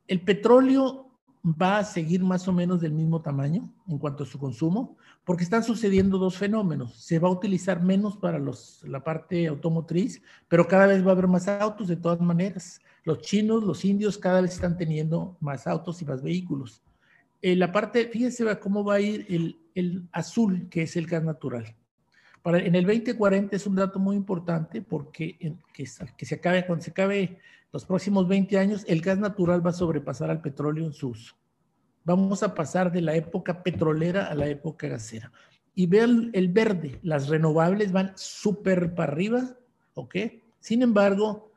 [0.07, 1.08] El petróleo
[1.45, 5.45] va a seguir más o menos del mismo tamaño en cuanto a su consumo, porque
[5.45, 6.95] están sucediendo dos fenómenos.
[6.95, 11.13] Se va a utilizar menos para los, la parte automotriz, pero cada vez va a
[11.13, 12.81] haber más autos de todas maneras.
[13.05, 16.83] Los chinos, los indios cada vez están teniendo más autos y más vehículos.
[17.41, 21.23] Eh, la parte, fíjense cómo va a ir el, el azul, que es el gas
[21.23, 21.77] natural.
[22.57, 25.37] En el 2040 es un dato muy importante porque
[25.73, 27.39] que, se acabe, cuando se acabe
[27.73, 31.35] los próximos 20 años, el gas natural va a sobrepasar al petróleo en su uso.
[32.05, 35.31] Vamos a pasar de la época petrolera a la época gasera.
[35.75, 39.57] Y vean el verde, las renovables van súper para arriba,
[39.95, 40.17] ¿ok?
[40.61, 41.53] Sin embargo,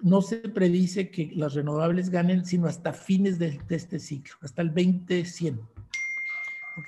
[0.00, 4.68] no se predice que las renovables ganen sino hasta fines de, este ciclo, hasta el
[4.68, 5.60] 2100.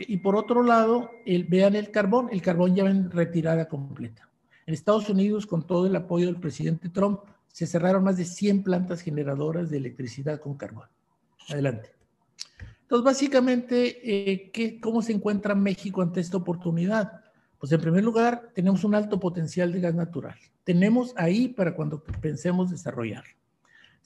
[0.01, 4.29] Y por otro lado, el, vean el carbón, el carbón ya en retirada completa.
[4.66, 8.62] En Estados Unidos, con todo el apoyo del presidente Trump, se cerraron más de 100
[8.62, 10.87] plantas generadoras de electricidad con carbón.
[11.48, 11.90] Adelante.
[12.83, 17.22] Entonces, básicamente, eh, ¿qué, ¿cómo se encuentra México ante esta oportunidad?
[17.59, 20.37] Pues en primer lugar, tenemos un alto potencial de gas natural.
[20.64, 23.24] Tenemos ahí para cuando pensemos desarrollar.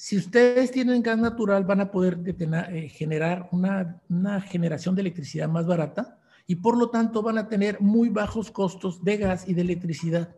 [0.05, 5.49] Si ustedes tienen gas natural, van a poder eh, generar una, una generación de electricidad
[5.49, 9.55] más barata y por lo tanto van a tener muy bajos costos de gas y
[9.55, 10.35] de electricidad.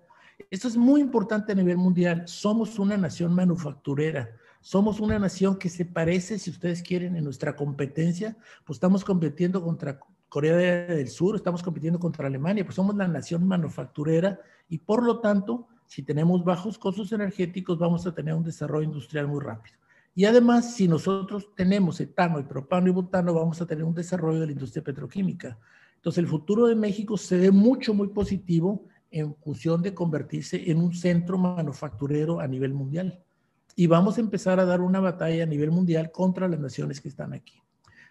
[0.51, 2.25] Esto es muy importante a nivel mundial.
[2.29, 4.29] Somos una nación manufacturera.
[4.61, 9.63] Somos una nación que se parece, si ustedes quieren, en nuestra competencia, pues estamos compitiendo
[9.63, 9.99] contra
[10.29, 15.21] Corea del Sur, estamos compitiendo contra Alemania, pues somos la nación manufacturera y por lo
[15.21, 19.77] tanto, si tenemos bajos costos energéticos, vamos a tener un desarrollo industrial muy rápido.
[20.13, 24.41] Y además, si nosotros tenemos etano y propano y butano, vamos a tener un desarrollo
[24.41, 25.57] de la industria petroquímica.
[25.95, 30.79] Entonces, el futuro de México se ve mucho, muy positivo en función de convertirse en
[30.79, 33.23] un centro manufacturero a nivel mundial.
[33.77, 37.09] Y vamos a empezar a dar una batalla a nivel mundial contra las naciones que
[37.09, 37.63] están aquí.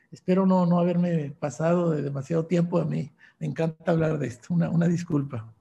[0.10, 3.12] Espero no, no haberme pasado de demasiado tiempo a mí.
[3.40, 4.54] Me encanta hablar de esto.
[4.54, 5.54] Una, una disculpa.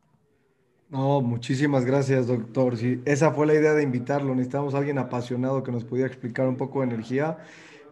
[0.93, 2.75] No, muchísimas gracias, doctor.
[3.07, 4.35] Esa fue la idea de invitarlo.
[4.35, 7.39] Necesitamos a alguien apasionado que nos pudiera explicar un poco de energía.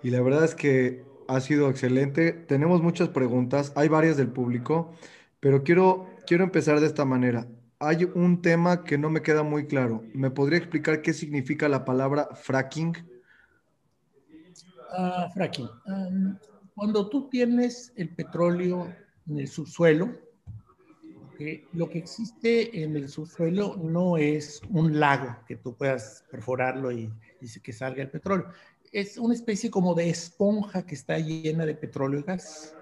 [0.02, 2.32] Y la verdad es que ha sido excelente.
[2.32, 4.92] Tenemos muchas preguntas, hay varias del público,
[5.40, 7.46] pero quiero quiero empezar de esta manera.
[7.78, 10.04] Hay un tema que no me queda muy claro.
[10.12, 12.94] ¿Me podría explicar qué significa la palabra fracking?
[14.92, 15.70] Uh, fracking.
[16.74, 18.94] Cuando tú tienes el petróleo
[19.26, 20.10] en el subsuelo,
[21.72, 27.12] lo que existe en el subsuelo no es un lago que tú puedas perforarlo y,
[27.40, 28.46] y que salga el petróleo.
[28.92, 32.74] Es una especie como de esponja que está llena de petróleo y gas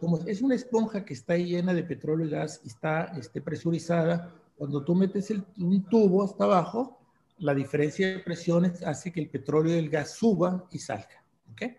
[0.00, 4.34] como es una esponja que está llena de petróleo y gas y está este, presurizada,
[4.56, 6.98] cuando tú metes el, un tubo hasta abajo,
[7.38, 11.24] la diferencia de presiones hace que el petróleo y el gas suba y salga.
[11.52, 11.76] ¿okay?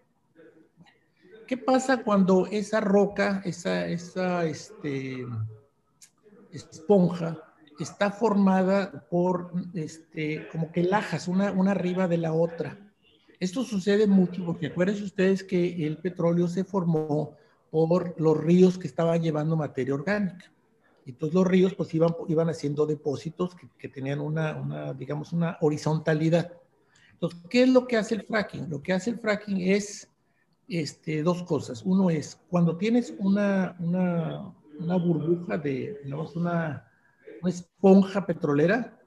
[1.46, 5.26] ¿Qué pasa cuando esa roca, esa, esa este,
[6.52, 7.38] esponja,
[7.80, 12.78] está formada por este, como que lajas, una, una arriba de la otra?
[13.40, 17.38] Esto sucede mucho porque acuérdense ustedes que el petróleo se formó
[17.72, 20.52] por los ríos que estaban llevando materia orgánica.
[21.06, 25.58] Y todos los ríos pues iban, iban haciendo depósitos que, tenían una, una, digamos, una
[25.62, 26.54] horizontalidad.
[27.14, 28.70] Entonces, ¿qué es lo que hace el fracking?
[28.70, 30.10] Lo que hace el fracking es
[30.68, 31.82] este, dos cosas.
[31.84, 36.88] Uno es, cuando tienes una, una, una burbuja de, digamos, una,
[37.42, 39.00] una esponja petrolera,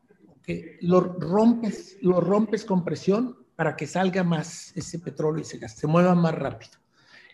[0.43, 5.69] que lo rompes, lo rompes con presión para que salga más ese petróleo y se,
[5.69, 6.73] se mueva más rápido.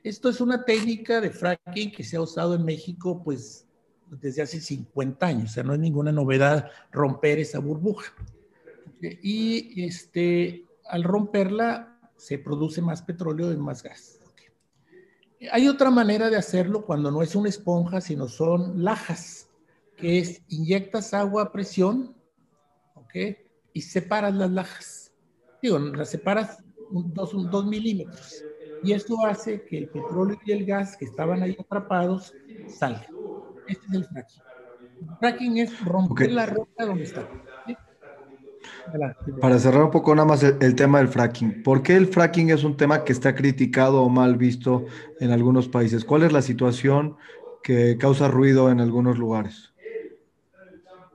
[0.02, 3.66] Esto es una técnica de fracking que se ha usado en México pues
[4.10, 8.12] desde hace 50 años, o sea, no es ninguna novedad romper esa burbuja.
[9.00, 14.17] Y este, al romperla se produce más petróleo y más gas.
[15.52, 19.48] Hay otra manera de hacerlo cuando no es una esponja, sino son lajas,
[19.96, 22.14] que es inyectas agua a presión,
[22.94, 23.14] ¿ok?
[23.72, 25.12] Y separas las lajas.
[25.62, 26.58] Digo, las separas
[26.90, 28.42] dos, dos milímetros
[28.82, 32.32] y esto hace que el petróleo y el gas que estaban ahí atrapados
[32.68, 33.06] salgan.
[33.66, 34.42] Este es el fracking.
[35.18, 37.28] Fracking es romper la roca donde está.
[39.40, 41.62] Para cerrar un poco nada más el, tema del fracking.
[41.62, 44.86] ¿Por qué el fracking es un tema que está criticado o mal visto
[45.20, 46.04] en algunos países?
[46.04, 47.16] ¿Cuál es la situación
[47.62, 49.72] que causa ruido en algunos lugares?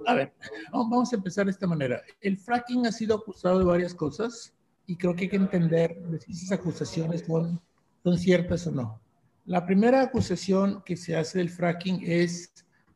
[0.05, 0.33] A ver,
[0.71, 2.01] vamos a empezar de esta manera.
[2.19, 4.53] El fracking ha sido acusado de varias cosas
[4.85, 7.61] y creo que hay que entender si esas acusaciones son,
[8.03, 8.99] son ciertas o no.
[9.45, 12.53] La primera acusación que se hace del fracking es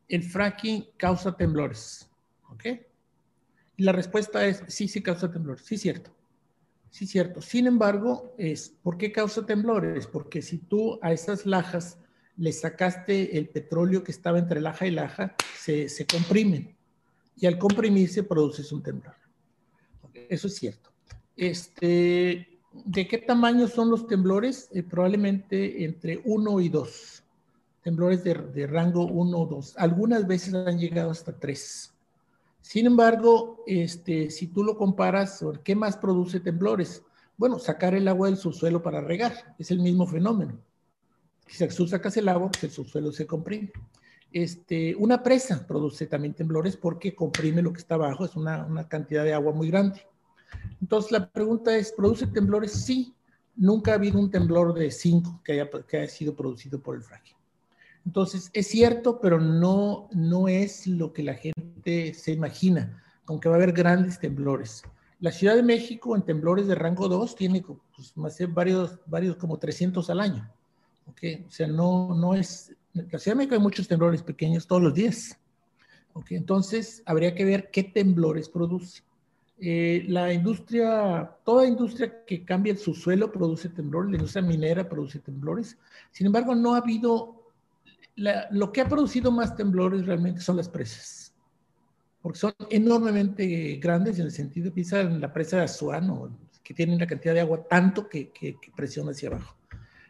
[0.07, 2.09] el fracking causa temblores.
[2.49, 2.65] ¿Ok?
[3.77, 5.63] La respuesta es sí, sí causa temblores.
[5.65, 6.11] Sí, cierto.
[6.89, 7.41] Sí, cierto.
[7.41, 10.07] Sin embargo, es ¿por qué causa temblores?
[10.07, 11.99] Porque si tú a esas lajas
[12.37, 16.75] le sacaste el petróleo que estaba entre laja y laja, se, se comprimen.
[17.35, 19.15] Y al comprimirse produces un temblor.
[20.13, 20.91] Eso es cierto.
[21.35, 24.69] Este, ¿De qué tamaño son los temblores?
[24.73, 27.23] Eh, probablemente entre 1 y 2.
[27.83, 29.75] Temblores de, de rango 1 o 2.
[29.77, 31.93] Algunas veces han llegado hasta 3.
[32.61, 37.03] Sin embargo, este, si tú lo comparas, ¿qué más produce temblores?
[37.37, 39.55] Bueno, sacar el agua del subsuelo para regar.
[39.57, 40.59] Es el mismo fenómeno.
[41.47, 43.71] Si tú sacas el agua, pues el subsuelo se comprime.
[44.33, 48.25] Este, una presa produce también temblores porque comprime lo que está abajo.
[48.25, 50.01] Es una, una cantidad de agua muy grande.
[50.81, 52.71] Entonces la pregunta es, ¿produce temblores?
[52.71, 53.15] Sí,
[53.55, 57.03] nunca ha habido un temblor de 5 que haya, que haya sido producido por el
[57.03, 57.36] fracking.
[58.07, 63.55] Entonces es cierto, pero no, no es lo que la gente se imagina, aunque va
[63.55, 64.81] a haber grandes temblores.
[65.19, 68.13] La Ciudad de México en temblores de rango 2 tiene pues,
[68.53, 70.49] varios, varios como 300 al año.
[71.07, 71.43] ¿okay?
[71.45, 72.73] O sea, no, no es...
[72.93, 75.37] La Ciudad de México hay muchos temblores pequeños todos los días.
[76.13, 76.37] ¿okay?
[76.37, 79.01] Entonces, habría que ver qué temblores produce.
[79.59, 85.19] Eh, la industria, toda industria que cambia el subsuelo produce temblores, la industria minera produce
[85.19, 85.77] temblores.
[86.11, 87.36] Sin embargo, no ha habido,
[88.17, 91.33] lo que ha producido más temblores realmente son las presas,
[92.21, 96.95] porque son enormemente grandes en el sentido, piensa en la presa de Azuano, que tiene
[96.95, 99.55] una cantidad de agua tanto que, que, presiona hacia abajo.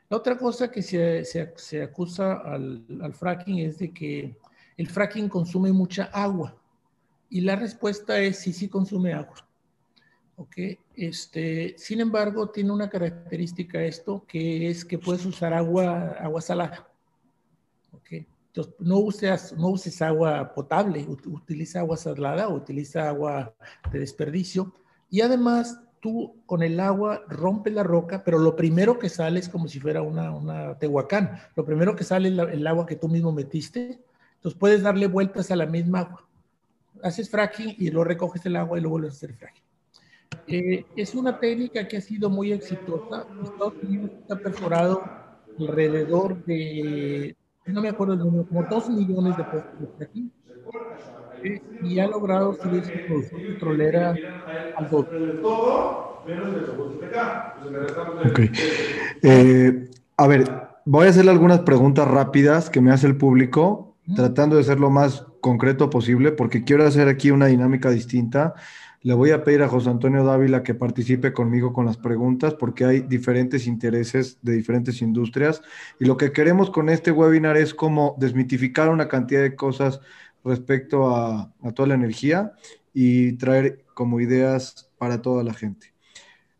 [0.09, 4.37] La otra cosa que se, se, se acusa al, al fracking es de que
[4.77, 6.55] el fracking consume mucha agua.
[7.29, 9.45] Y la respuesta es sí, sí consume agua.
[10.37, 10.55] ¿Ok?
[10.95, 16.87] Este, sin embargo, tiene una característica esto, que es que puedes usar agua, agua salada.
[18.57, 23.53] Entonces, no uses, no uses agua potable, utiliza agua salada o utiliza agua
[23.91, 24.73] de desperdicio.
[25.11, 29.47] Y además, tú con el agua rompes la roca, pero lo primero que sale es
[29.47, 31.39] como si fuera una, una tehuacán.
[31.55, 34.01] Lo primero que sale es el agua que tú mismo metiste.
[34.37, 36.23] Entonces, puedes darle vueltas a la misma agua
[37.03, 39.63] haces fracking y lo recoges el agua y lo vuelves a hacer fracking.
[40.47, 43.27] Eh, es una técnica que ha sido muy exitosa.
[43.43, 45.03] Estados Unidos está perforado
[45.59, 47.35] alrededor de,
[47.67, 50.31] no me acuerdo el número, como 2 millones de puestos de fracking
[51.43, 54.15] eh, y ha logrado subir su producción petrolera
[54.75, 55.39] al doble.
[58.31, 58.51] Okay.
[59.23, 60.51] Eh, a ver,
[60.85, 64.89] voy a hacerle algunas preguntas rápidas que me hace el público, tratando de ser lo
[64.89, 68.55] más concreto posible, porque quiero hacer aquí una dinámica distinta.
[69.07, 72.83] Le voy a pedir a José Antonio Dávila que participe conmigo con las preguntas, porque
[72.83, 75.61] hay diferentes intereses de diferentes industrias.
[75.97, 80.01] Y lo que queremos con este webinar es como desmitificar una cantidad de cosas
[80.43, 82.51] respecto a, a toda la energía
[82.93, 85.93] y traer como ideas para toda la gente.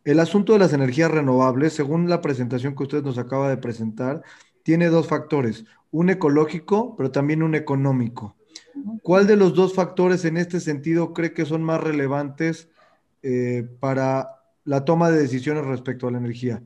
[0.06, 4.24] El asunto de las energías renovables, según la presentación que usted nos acaba de presentar,
[4.64, 8.37] tiene dos factores, un ecológico, pero también un económico.
[9.01, 12.69] ¿Cuál de los dos factores en este sentido cree que son más relevantes
[13.23, 16.63] eh, para la toma de decisiones respecto a la energía?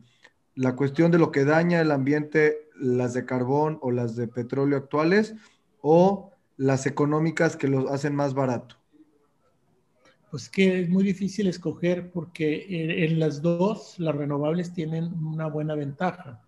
[0.55, 4.77] La cuestión de lo que daña el ambiente, las de carbón o las de petróleo
[4.77, 5.35] actuales,
[5.81, 8.75] o las económicas que los hacen más barato.
[10.29, 15.75] Pues que es muy difícil escoger porque en las dos las renovables tienen una buena
[15.75, 16.40] ventaja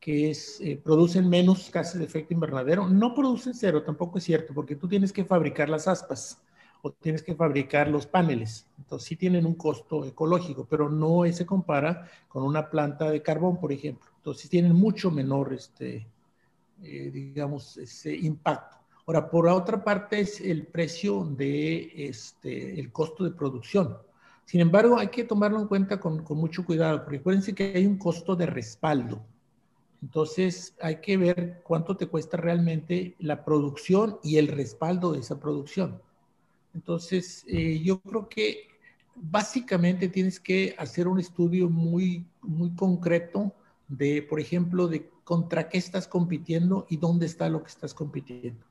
[0.00, 2.88] que eh, producen menos gases de efecto invernadero.
[2.88, 6.40] No producen cero, tampoco es cierto, porque tú tienes que fabricar las aspas
[6.82, 8.66] o tienes que fabricar los paneles.
[8.78, 13.58] Entonces sí tienen un costo ecológico, pero no se compara con una planta de carbón,
[13.58, 14.08] por ejemplo.
[14.16, 16.06] Entonces tienen mucho menor, este,
[16.82, 18.76] eh, digamos, ese impacto.
[19.06, 23.96] Ahora, por otra parte es el precio de, este, el costo de producción.
[24.44, 27.86] Sin embargo, hay que tomarlo en cuenta con, con mucho cuidado, porque acuérdense que hay
[27.86, 29.24] un costo de respaldo.
[30.02, 35.40] Entonces hay que ver cuánto te cuesta realmente la producción y el respaldo de esa
[35.40, 36.00] producción.
[36.74, 38.68] Entonces eh, yo creo que
[39.16, 43.52] básicamente tienes que hacer un estudio muy, muy concreto
[43.88, 48.64] de, por ejemplo, de contra qué estás compitiendo y dónde está lo que estás compitiendo.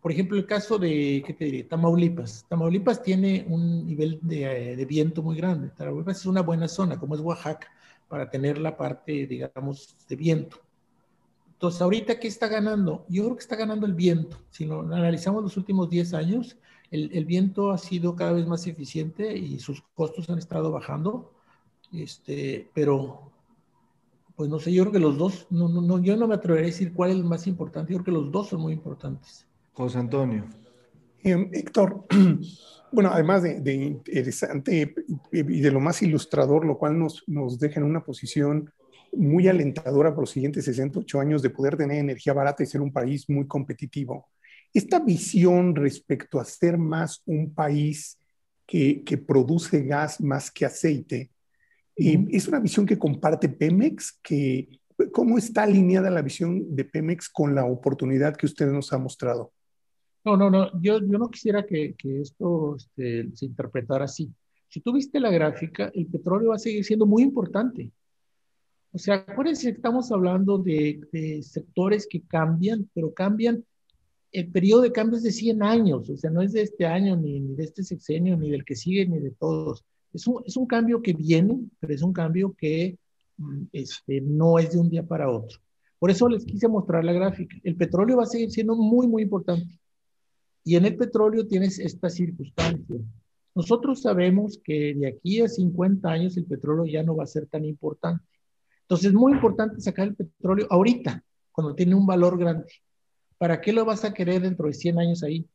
[0.00, 1.64] Por ejemplo, el caso de, ¿qué te diré?
[1.64, 2.46] Tamaulipas.
[2.48, 5.70] Tamaulipas tiene un nivel de, de, viento muy grande.
[5.70, 7.66] Tamaulipas es una buena zona, como es Oaxaca,
[8.08, 10.60] para tener la parte, digamos, de viento.
[11.58, 13.04] Entonces, ahorita, ¿qué está ganando?
[13.08, 14.36] Yo creo que está ganando el viento.
[14.50, 16.56] Si lo analizamos los últimos 10 años,
[16.92, 21.32] el, el viento ha sido cada vez más eficiente y sus costos han estado bajando.
[21.92, 23.32] Este, pero
[24.36, 26.68] pues no sé, yo creo que los dos, no, no, no, yo no me atrevería
[26.68, 29.44] a decir cuál es el más importante, yo creo que los dos son muy importantes.
[29.72, 30.44] José Antonio.
[31.24, 32.06] Eh, Héctor,
[32.92, 34.94] bueno, además de, de, interesante
[35.32, 38.70] y de lo más ilustrador, lo cual nos, nos deja en una posición
[39.12, 42.92] muy alentadora por los siguientes 68 años de poder tener energía barata y ser un
[42.92, 44.28] país muy competitivo.
[44.72, 48.18] Esta visión respecto a ser más un país
[48.66, 51.30] que, que produce gas más que aceite,
[51.98, 54.68] es una visión que comparte Pemex, que,
[55.12, 59.52] ¿cómo está alineada la visión de Pemex con la oportunidad que usted nos ha mostrado?
[60.24, 64.32] No, no, no, yo, yo no quisiera que, que esto este, se interpretara así.
[64.68, 67.90] Si tú viste la gráfica, el petróleo va a seguir siendo muy importante.
[68.92, 73.64] O sea, acuérdense que estamos hablando de, de, sectores que cambian, pero cambian,
[74.32, 77.16] el periodo de cambio es de 100 años, o sea, no es de este año,
[77.16, 79.84] ni, ni de este sexenio, ni del que sigue, ni de todos.
[80.12, 82.98] Es un, es un cambio que viene, pero es un cambio que
[83.36, 85.58] mm, este, no es de un día para otro.
[85.98, 87.56] Por eso les quise mostrar la gráfica.
[87.64, 89.66] El petróleo va a seguir siendo muy, muy importante.
[90.64, 92.96] Y en el petróleo tienes esta circunstancia.
[93.54, 97.46] Nosotros sabemos que de aquí a 50 años el petróleo ya no va a ser
[97.46, 98.22] tan importante.
[98.88, 101.22] Entonces es muy importante sacar el petróleo ahorita,
[101.52, 102.72] cuando tiene un valor grande.
[103.36, 105.46] ¿Para qué lo vas a querer dentro de 100 años ahí?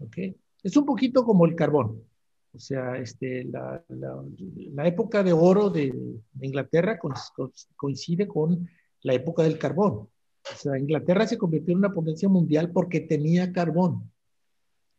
[0.00, 0.16] ¿Ok?
[0.64, 2.02] Es un poquito como el carbón.
[2.52, 3.84] O sea, este, la,
[4.84, 5.92] época de oro de,
[6.32, 6.98] de Inglaterra
[7.76, 8.68] coincide con
[9.02, 9.92] la época del carbón.
[9.92, 14.10] O sea, Inglaterra se convirtió en una potencia mundial porque tenía carbón.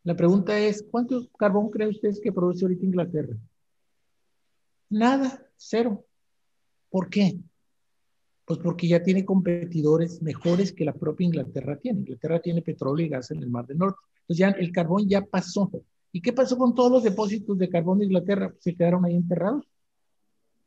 [0.06, 3.36] La pregunta es, ¿cuánto carbón creen ustedes que produce ahorita Inglaterra?
[4.89, 6.06] Nada, cero.
[6.94, 7.39] ¿Por qué?
[8.46, 12.02] Pues porque ya tiene competidores mejores que la propia Inglaterra tiene.
[12.02, 13.98] Inglaterra tiene petróleo y gas en el Mar del Norte.
[14.22, 15.72] Entonces ya el carbón ya pasó.
[16.12, 18.52] ¿Y qué pasó con todos los depósitos de carbón de Inglaterra?
[18.52, 19.66] Pues se quedaron ahí enterrados.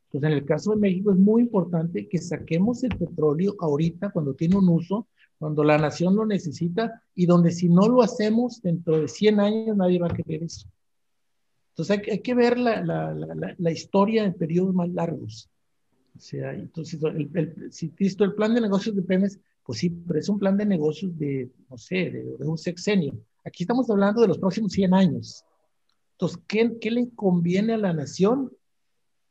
[0.07, 4.33] Entonces, en el caso de México es muy importante que saquemos el petróleo ahorita cuando
[4.33, 5.07] tiene un uso,
[5.39, 9.77] cuando la nación lo necesita y donde si no lo hacemos dentro de 100 años
[9.77, 10.67] nadie va a querer eso.
[11.69, 15.49] Entonces hay, que ver la, historia en periodos más largos.
[16.19, 20.17] Sea, entonces, el, el, si visto el plan de negocios de Pemex, pues sí, pero
[20.17, 23.19] es un plan de negocios de, no sé, de, un sexenio.
[23.43, 25.43] Aquí estamos hablando de los próximos 100 años.
[26.13, 28.49] Entonces, ¿qué, ¿qué, le conviene a la nación?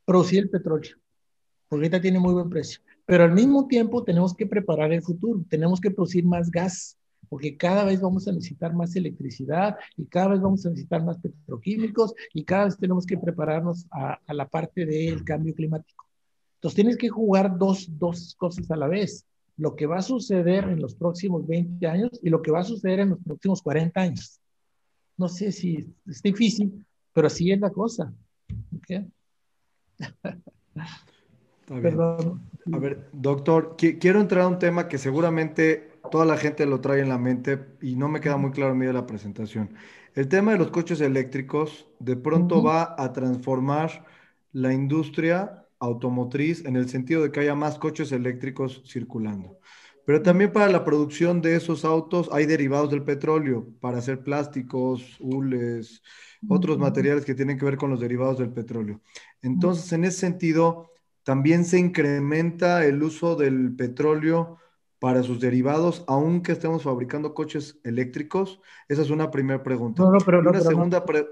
[0.05, 0.95] Producir el petróleo,
[1.67, 2.81] porque ahorita tiene muy buen precio.
[3.07, 6.97] Pero al mismo tiempo tenemos que preparar el futuro, tenemos que producir más gas,
[7.29, 11.17] porque cada vez vamos a necesitar más electricidad y cada vez vamos a necesitar más
[11.17, 16.06] petroquímicos y cada vez tenemos que prepararnos a la parte del cambio climático.
[16.57, 19.25] Entonces tienes que jugar dos, dos cosas a la vez
[19.57, 22.63] lo que va a suceder en los próximos 20 años y lo que va a
[22.63, 24.39] suceder en los próximos 40 años.
[25.17, 28.13] No sé si es difícil, pero así es la cosa.
[28.77, 29.07] ¿Okay?
[31.65, 32.43] Perdón.
[32.71, 37.01] A ver, doctor, quiero entrar a un tema que seguramente toda la gente lo trae
[37.01, 39.73] en la mente y no me queda muy claro en medio de la presentación.
[40.13, 42.67] El tema de los coches eléctricos de pronto uh -huh.
[42.67, 44.05] va a transformar
[44.51, 49.59] la industria automotriz en el sentido de que haya más coches eléctricos circulando.
[50.05, 55.17] Pero también para la producción de esos autos hay derivados del petróleo para hacer plásticos,
[55.19, 56.01] hules,
[56.47, 59.01] otros materiales que tienen que ver con los derivados del petróleo.
[59.41, 60.91] Entonces, en ese sentido,
[61.23, 64.59] también se incrementa el uso del petróleo
[64.99, 68.61] para sus derivados, aunque estemos fabricando coches eléctricos.
[68.87, 70.03] Esa es una primera pregunta.
[70.03, 71.25] No, no, pero, una no, pero segunda no, pre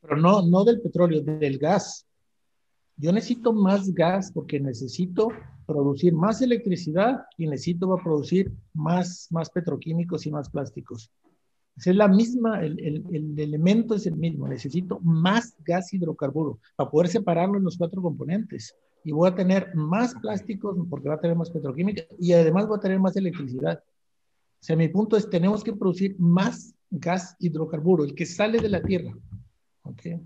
[0.00, 2.07] pero no, no del petróleo, del gas.
[2.98, 5.28] Yo necesito más gas porque necesito
[5.66, 11.10] producir más electricidad y necesito producir más, más petroquímicos y más plásticos.
[11.76, 14.48] Es la misma, el, el, el, elemento es el mismo.
[14.48, 18.74] Necesito más gas hidrocarburo para poder separarlo en los cuatro componentes.
[19.04, 22.78] Y voy a tener más plásticos porque va a tener más petroquímica y además voy
[22.78, 23.80] a tener más electricidad.
[23.80, 28.68] O sea, mi punto es, tenemos que producir más gas hidrocarburo, el que sale de
[28.68, 29.16] la tierra.
[29.82, 30.20] ¿Okay?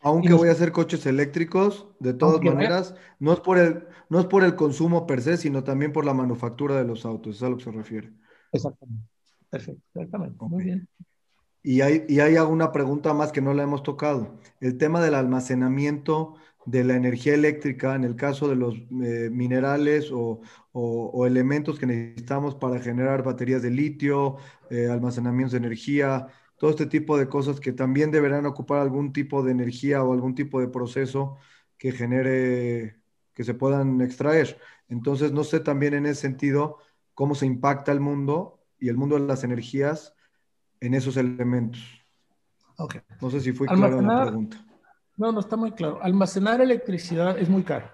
[0.00, 4.26] Aunque voy a hacer coches eléctricos, de todas maneras, no es, por el, no es
[4.26, 7.48] por el consumo per se, sino también por la manufactura de los autos, es a
[7.48, 8.12] lo que se refiere.
[8.52, 9.04] Exactamente.
[9.50, 10.36] Perfecto, exactamente.
[10.38, 10.48] Okay.
[10.48, 10.88] Muy bien.
[11.62, 14.38] Y hay, y hay una pregunta más que no la hemos tocado.
[14.60, 20.10] El tema del almacenamiento de la energía eléctrica en el caso de los eh, minerales
[20.12, 20.40] o,
[21.26, 24.36] elementos que necesitamos para generar baterías de litio,
[24.70, 26.28] eh, almacenamientos de energía,
[26.58, 30.34] todo este tipo de cosas que también deberán ocupar algún tipo de energía o algún
[30.34, 31.38] tipo de proceso
[31.78, 33.00] que genere,
[33.32, 34.58] que se puedan extraer.
[34.88, 36.78] Entonces, no sé también en ese sentido
[37.14, 40.14] cómo se impacta el mundo y el mundo de las energías
[40.80, 41.80] en esos elementos.
[42.76, 43.00] Okay.
[43.20, 44.64] No sé si fue clara la pregunta.
[45.16, 46.00] No, no está muy claro.
[46.02, 47.90] Almacenar electricidad es muy caro.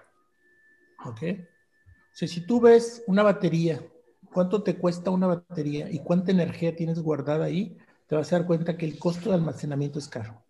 [1.07, 1.23] ¿Ok?
[1.23, 3.83] O sea, si tú ves una batería,
[4.33, 8.47] cuánto te cuesta una batería y cuánta energía tienes guardada ahí, te vas a dar
[8.47, 10.45] cuenta que el costo de almacenamiento es caro.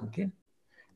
[0.00, 0.18] ¿Ok?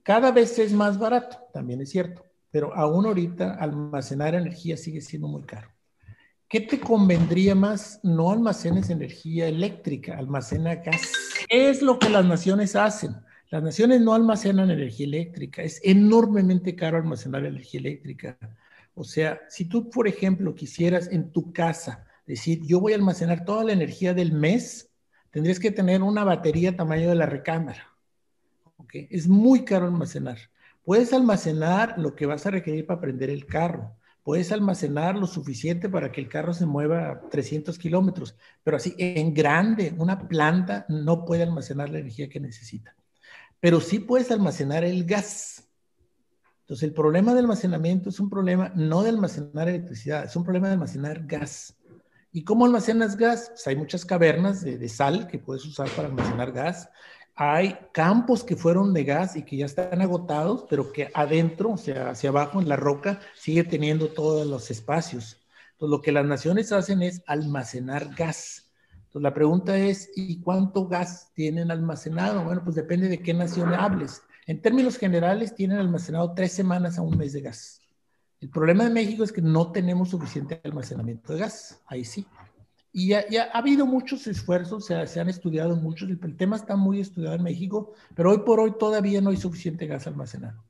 [0.02, 5.28] Cada vez es más barato, también es cierto, pero aún ahorita almacenar energía sigue siendo
[5.28, 5.68] muy caro.
[6.48, 7.98] ¿Qué te convendría más?
[8.04, 11.12] No almacenes energía eléctrica, almacena gas.
[11.48, 13.16] ¿Qué es lo que las naciones hacen?
[13.50, 15.62] Las naciones no almacenan energía eléctrica.
[15.62, 18.38] Es enormemente caro almacenar energía eléctrica.
[18.94, 23.44] O sea, si tú, por ejemplo, quisieras en tu casa decir, yo voy a almacenar
[23.44, 24.90] toda la energía del mes,
[25.36, 27.94] tendrías que tener una batería tamaño de la recámara.
[28.78, 29.06] ¿Okay?
[29.10, 30.38] Es muy caro almacenar.
[30.82, 35.90] Puedes almacenar lo que vas a requerir para prender el carro puedes almacenar lo suficiente
[35.90, 38.34] para que el carro se mueva a 300 kilómetros,
[38.64, 42.96] pero así en grande, una planta no puede almacenar la energía que necesita.
[43.60, 45.68] Pero sí puedes almacenar el gas.
[46.62, 50.68] Entonces, el problema de almacenamiento es un problema no de almacenar electricidad, es un problema
[50.68, 51.75] de almacenar gas.
[52.36, 53.48] ¿Y cómo almacenas gas?
[53.48, 56.90] Pues hay muchas cavernas de, de sal que puedes usar para almacenar gas
[57.38, 61.76] hay campos que fueron de gas y que ya están agotados, pero que adentro, o
[61.76, 65.36] sea, hacia abajo en la roca, sigue teniendo todos los espacios.
[65.72, 68.70] Entonces, lo que las naciones hacen es almacenar gas.
[68.94, 72.42] Entonces, la pregunta es, ¿y cuánto gas tienen almacenado?
[72.42, 74.22] Bueno, pues depende de qué nación hables.
[74.46, 77.82] En términos generales, tienen almacenado tres semanas a un mes de gas.
[78.40, 81.82] El problema de México es que no tenemos suficiente almacenamiento de gas.
[81.86, 82.26] Ahí sí.
[82.92, 87.36] Y ya, ha habido muchos esfuerzos, se, han estudiado muchos, el, tema está muy estudiado
[87.36, 90.64] en México, pero hoy por hoy todavía no hay suficiente gas almacenado.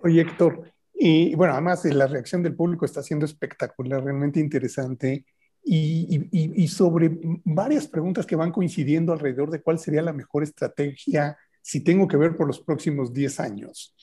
[0.00, 5.24] Oye, Héctor, y bueno, además la reacción del público está siendo espectacular, realmente interesante,
[5.68, 11.80] y, sobre varias preguntas que van coincidiendo alrededor de cuál sería la mejor estrategia si
[11.80, 13.94] tengo que ver por los próximos 10 años.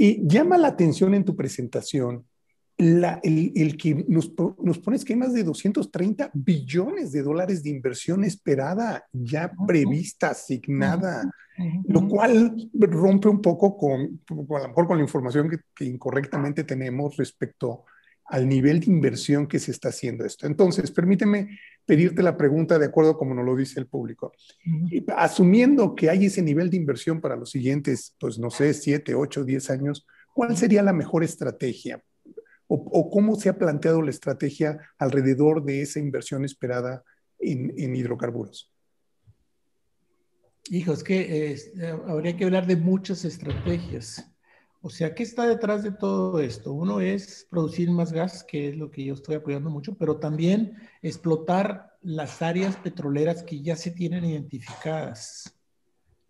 [0.00, 2.24] Y llama la atención en tu presentación
[2.78, 4.32] el, que nos,
[4.62, 10.30] nos, pones que hay más de 230 billones de dólares de inversión esperada, ya prevista,
[10.30, 11.28] asignada,
[11.88, 17.16] lo cual rompe un poco con, a lo mejor con la información que, incorrectamente tenemos
[17.16, 17.84] respecto
[18.28, 20.46] al nivel de inversión que se está haciendo esto.
[20.46, 24.32] Entonces, permíteme pedirte la pregunta de acuerdo como nos lo dice el público.
[25.16, 29.44] Asumiendo que hay ese nivel de inversión para los siguientes, pues no sé, 7, 8,
[29.44, 32.02] 10 años, ¿cuál sería la mejor estrategia?
[32.68, 37.02] o, cómo se ha planteado la estrategia alrededor de esa inversión esperada
[37.38, 38.70] en, hidrocarburos?
[40.70, 41.56] Hijo, es que eh,
[42.06, 44.30] habría que hablar de muchas estrategias.
[44.80, 46.72] O sea, ¿qué está detrás de todo esto?
[46.72, 50.76] Uno es producir más gas, que es lo que yo estoy apoyando mucho, pero también
[51.02, 55.52] explotar las áreas petroleras que ya se tienen identificadas.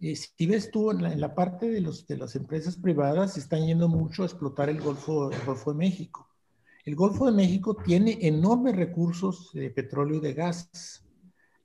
[0.00, 3.88] Eh, si ves tú en la, parte de, los, de las empresas privadas, están yendo
[3.88, 6.26] mucho a explotar el Golfo, el Golfo de México.
[6.86, 11.04] El Golfo de México tiene enormes recursos de petróleo y de gas.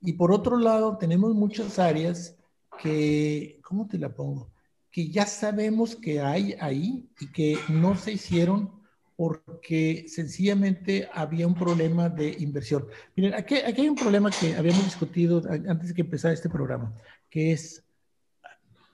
[0.02, 2.36] Y por otro lado, tenemos muchas áreas
[2.78, 4.53] que, ¿cómo te la pongo?
[4.94, 8.70] Que ya sabemos que hay ahí y que no se hicieron
[9.16, 12.86] porque sencillamente había un problema de inversión.
[13.16, 16.92] Miren, aquí, aquí hay un problema que habíamos discutido antes de que empezara este programa,
[17.28, 17.84] que es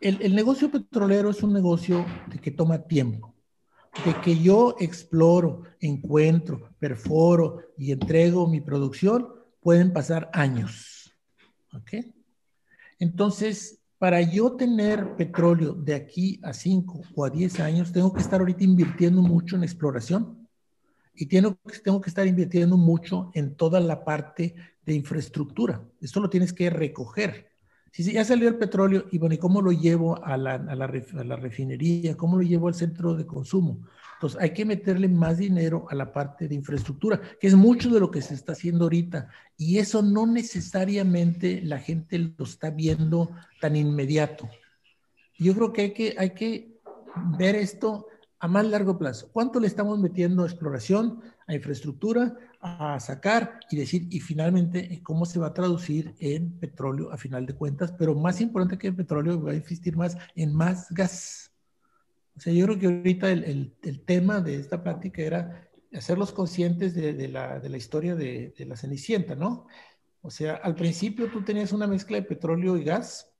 [0.01, 3.34] el, el negocio petrolero es un negocio de que toma tiempo
[4.05, 9.28] de que yo exploro, encuentro, perforo y entrego mi producción,
[9.61, 11.12] pueden pasar años.
[11.74, 12.05] ¿Ok?
[12.98, 18.22] Entonces, para yo tener petróleo de aquí a 5 o a 10 años, tengo que
[18.22, 20.48] estar ahorita invirtiendo mucho en exploración
[21.14, 24.55] y tengo, tengo que estar invirtiendo mucho en toda la parte
[24.86, 25.86] de infraestructura.
[26.01, 27.51] Esto lo tienes que recoger.
[27.92, 30.74] Si sí, ya salió el petróleo, y bueno, ¿y cómo lo llevo a la, a,
[30.74, 32.16] la, a la, refinería?
[32.16, 33.86] ¿Cómo lo llevo al centro de consumo?
[34.21, 38.01] Entonces, hay que meterle más dinero a la parte de infraestructura, que es mucho de
[38.01, 39.31] lo que se está haciendo ahorita.
[39.57, 43.31] Y eso no necesariamente la gente lo está viendo
[43.62, 44.47] tan inmediato.
[45.39, 46.81] Yo creo que hay que, hay que
[47.39, 48.09] ver esto
[48.41, 49.31] a más largo plazo.
[49.33, 55.03] ¿Cuánto le estamos metiendo a exploración, a infraestructura, a sacar y decir, y finalmente, eh,
[55.03, 58.89] cómo se va a traducir en petróleo a final de cuentas, pero más importante que
[58.89, 61.49] en petróleo, va a existir más en más gas.
[62.41, 66.95] O sea, yo creo que ahorita el, el, tema de esta plática era hacerlos conscientes
[66.95, 69.66] de, de, la, de la, historia de, la Cenicienta, ¿no?
[70.22, 73.30] O sea, al principio tú tenías una mezcla de petróleo y gas,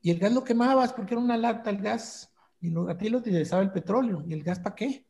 [0.00, 3.18] y el gas lo quemabas porque era una lata el gas, y a ti lo
[3.18, 5.04] utilizaba el petróleo, ¿y el gas para qué?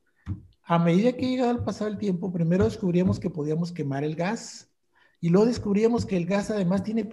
[0.62, 4.73] A medida que llegaba al pasar el tiempo, primero descubríamos que podíamos quemar el gas,
[5.24, 7.08] y luego descubríamos que el gas además tiene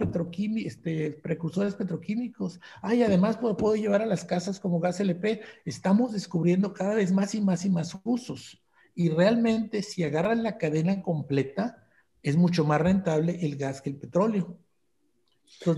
[0.66, 2.60] este, precursores petroquímicos.
[2.82, 5.40] Ay, además puedo, puedo, llevar a las casas como gas LP.
[5.64, 8.62] Estamos descubriendo cada vez más y más y más usos.
[8.94, 11.88] Y realmente si agarran la cadena completa,
[12.22, 14.58] es mucho más rentable el gas que el petróleo.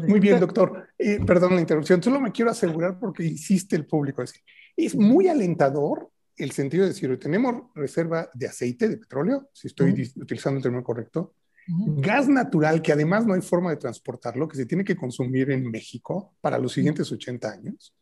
[0.08, 0.88] muy bien, doctor.
[0.98, 2.02] Eh, perdón la interrupción.
[2.02, 4.24] Solo me quiero asegurar porque insiste el público.
[4.24, 4.34] Es,
[4.76, 9.92] es muy alentador el sentido de decir, tenemos reserva de aceite, de petróleo, si estoy
[10.16, 11.32] utilizando el término correcto,
[11.66, 15.70] gas natural, que además no hay forma de transportarlo, que se tiene que consumir en
[15.70, 17.94] México para los siguientes 80 años.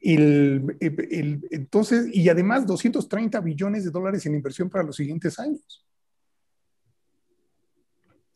[0.00, 5.84] entonces, y además 230 billones de dólares en inversión para los siguientes años.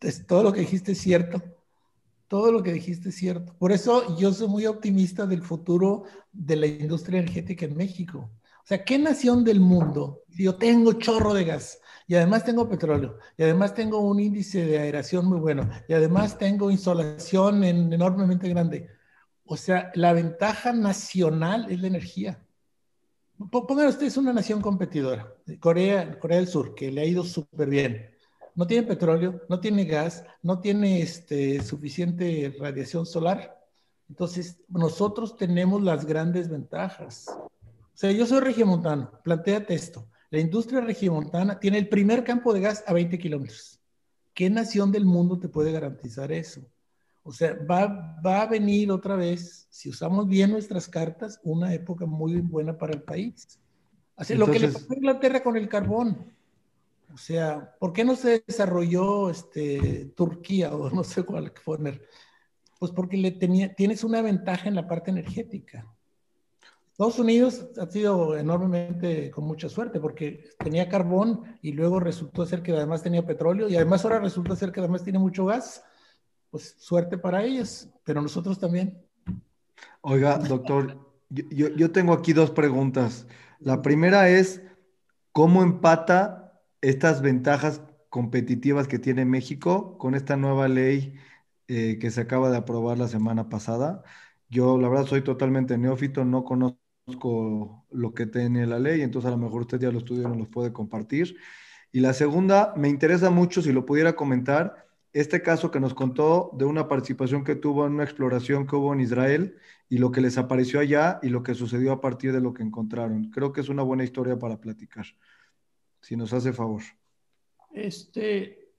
[0.01, 1.43] Es, todo lo que dijiste es cierto.
[2.27, 3.55] Todo lo que dijiste es cierto.
[3.59, 8.31] Por eso yo soy muy optimista del futuro de la industria energética en México.
[8.63, 11.81] O sea, ¿qué nación del mundo, si yo tengo chorro de gas,
[12.11, 16.37] y además tengo petróleo, y además tengo un índice de aeración muy bueno, y además
[16.37, 18.89] tengo insolación enormemente grande.
[19.45, 22.45] O sea, la ventaja nacional es la energía.
[23.53, 28.11] Pongan ustedes una nación competidora, Corea, Corea del Sur, que le ha ido súper bien.
[28.57, 33.57] No tiene petróleo, no tiene gas, no tiene este, suficiente radiación solar.
[34.09, 37.29] Entonces, nosotros tenemos las grandes ventajas.
[37.29, 37.51] O
[37.95, 40.09] sea, yo soy regiomontano, planteate esto.
[40.31, 43.81] La industria regiomontana tiene el primer campo de gas a 20 kilómetros.
[44.33, 46.63] ¿Qué nación del mundo te puede garantizar eso?
[47.23, 52.07] O sea, va, va a venir otra vez, si usamos bien nuestras cartas, una época
[52.07, 53.59] muy buena para el país.
[54.17, 56.33] Así, lo que le pasó a Inglaterra con el carbón.
[57.13, 62.07] O sea, ¿por qué no se desarrolló este, Turquía o no sé cuál poner?
[62.79, 65.87] Pues porque le tenía, tienes una ventaja en la parte energética.
[67.01, 72.63] Estados Unidos ha sido enormemente con mucha suerte porque tenía carbón y luego resultó ser
[72.63, 75.83] que además tenía petróleo y además ahora resulta ser que además tiene mucho gas.
[76.51, 79.03] Pues suerte para ellos, pero nosotros también.
[80.03, 80.99] Oiga, doctor,
[81.31, 83.27] yo, yo tengo aquí dos preguntas.
[83.61, 84.61] La primera es,
[85.33, 87.81] ¿cómo empata estas ventajas
[88.11, 91.15] competitivas que tiene México con esta nueva ley
[91.67, 94.03] eh, que se acaba de aprobar la semana pasada?
[94.51, 99.33] Yo, la verdad, soy totalmente neófito, no conozco lo que tiene la ley, entonces a
[99.33, 101.37] lo mejor usted ya lo estudió y nos lo puede compartir.
[101.93, 106.51] Y la segunda, me interesa mucho si lo pudiera comentar, este caso que nos contó
[106.53, 109.57] de una participación que tuvo en una exploración que hubo en Israel
[109.89, 112.63] y lo que les apareció allá y lo que sucedió a partir de lo que
[112.63, 113.31] encontraron.
[113.31, 115.07] Creo que es una buena historia para platicar,
[116.01, 116.83] si nos hace favor.
[117.73, 118.73] Este,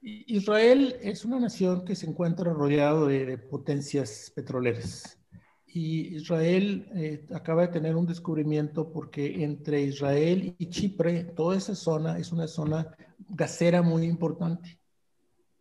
[0.00, 5.19] Israel es una nación que se encuentra rodeado de potencias petroleras
[5.72, 11.74] y Israel eh, acaba de tener un descubrimiento porque entre Israel y Chipre, toda esa
[11.74, 12.96] zona es una zona
[13.28, 14.80] gasera muy importante.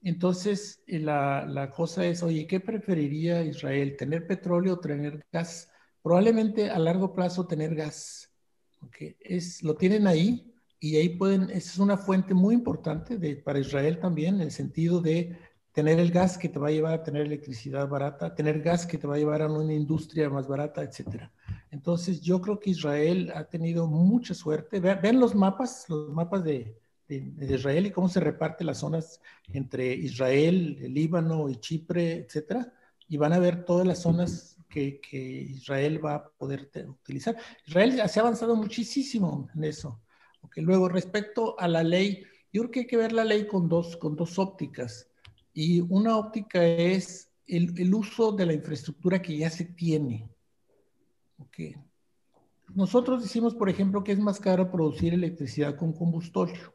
[0.01, 3.95] Entonces, eh, la, la, cosa es, oye, ¿qué preferiría Israel?
[3.97, 5.69] ¿Tener petróleo o tener gas?
[6.01, 8.31] Probablemente a largo plazo tener gas.
[8.79, 13.35] porque Es, lo tienen ahí y ahí pueden, esa es una fuente muy importante de,
[13.35, 15.37] para Israel también, en el sentido de
[15.73, 18.97] tener el gas que te va a llevar a tener electricidad barata, tener gas que
[18.97, 21.31] te va a llevar a una industria más barata, etcétera.
[21.71, 24.79] Entonces, yo creo que Israel ha tenido mucha suerte.
[24.79, 26.75] Ven, los mapas, los mapas de,
[27.07, 29.19] Israel y cómo se reparte las zonas
[29.51, 32.71] entre Israel, el Líbano y Chipre, etcétera,
[33.07, 37.35] y van a ver todas las zonas que, que Israel va a poder utilizar.
[37.65, 39.99] Israel se ha avanzado muchísimo en eso.
[40.41, 43.67] Okay, luego, respecto a la ley, yo creo que hay que ver la ley con
[43.67, 45.08] dos, con dos ópticas.
[45.61, 50.25] Y una óptica es el, el uso de la infraestructura que ya se tiene.
[51.37, 51.75] Okay.
[52.73, 56.73] Nosotros decimos, por ejemplo, que es más caro producir electricidad con combustorio.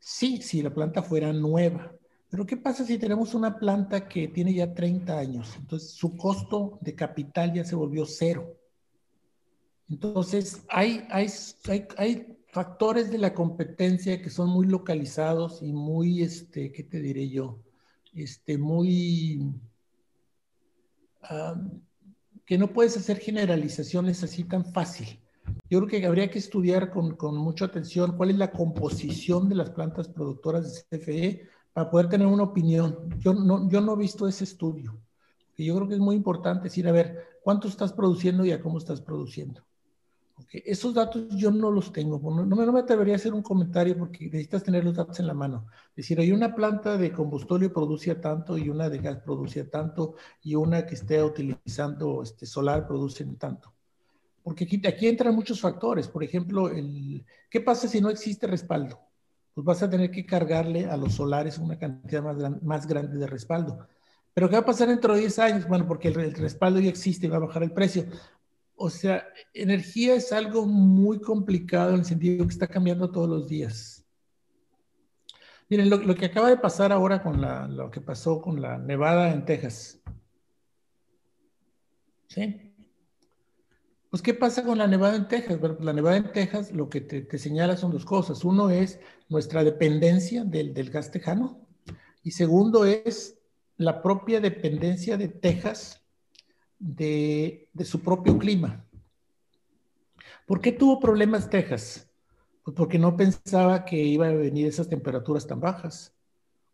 [0.00, 1.92] Sí, si la planta fuera nueva.
[2.28, 5.54] Pero ¿qué pasa si tenemos una planta que tiene ya 30 años?
[5.56, 8.56] Entonces su costo de capital ya se volvió cero.
[9.88, 11.28] Entonces hay, hay,
[11.68, 17.00] hay, hay factores de la competencia que son muy localizados y muy, este, ¿qué te
[17.00, 17.60] diré yo?
[18.16, 19.52] Este, muy...
[22.44, 25.20] que no puedes hacer generalizaciones así tan fácil.
[25.68, 29.56] Yo creo que habría que estudiar con, con, mucha atención cuál es la composición de
[29.56, 33.10] las plantas productoras de CFE para poder tener una opinión.
[33.18, 34.98] Yo no, yo no he visto ese estudio.
[35.56, 38.60] Y yo creo que es muy importante decir, a ver, ¿cuánto estás produciendo y a
[38.60, 39.62] cómo estás produciendo?
[40.52, 42.18] Esos datos yo no los tengo.
[42.18, 45.34] No, no, me atrevería a hacer un comentario porque necesitas tener los datos en la
[45.34, 45.66] mano.
[45.90, 50.14] Es decir, hay una planta de combustible produce tanto y una de gas produce tanto
[50.42, 53.72] y una que esté utilizando este, solar produce tanto.
[54.42, 56.06] Porque aquí, aquí entran muchos factores.
[56.06, 59.00] Por ejemplo, el, ¿qué pasa si no existe respaldo?
[59.54, 63.26] Pues vas a tener que cargarle a los solares una cantidad más, más grande de
[63.26, 63.86] respaldo.
[64.34, 65.66] Pero ¿qué va a pasar dentro de 10 años?
[65.66, 68.04] Bueno, porque el, el respaldo ya existe y va a bajar el precio
[68.76, 73.48] o sea, energía es algo muy complicado en el sentido que está cambiando todos los
[73.48, 74.04] días.
[75.68, 79.32] Miren, lo, que acaba de pasar ahora con la, lo que pasó con la nevada
[79.32, 80.00] en Texas.
[82.28, 82.74] ¿Sí?
[84.10, 85.58] Pues, ¿qué pasa con la nevada en Texas?
[85.58, 88.44] Bueno, la nevada en Texas lo que te, señala son dos cosas.
[88.44, 91.66] Uno es nuestra dependencia del, del gas tejano
[92.22, 93.38] y segundo es
[93.76, 96.05] la propia dependencia de Texas
[96.78, 98.84] de, su propio clima.
[100.46, 102.08] ¿Por qué tuvo problemas Texas?
[102.62, 106.12] Pues porque no pensaba que iba a venir esas temperaturas tan bajas.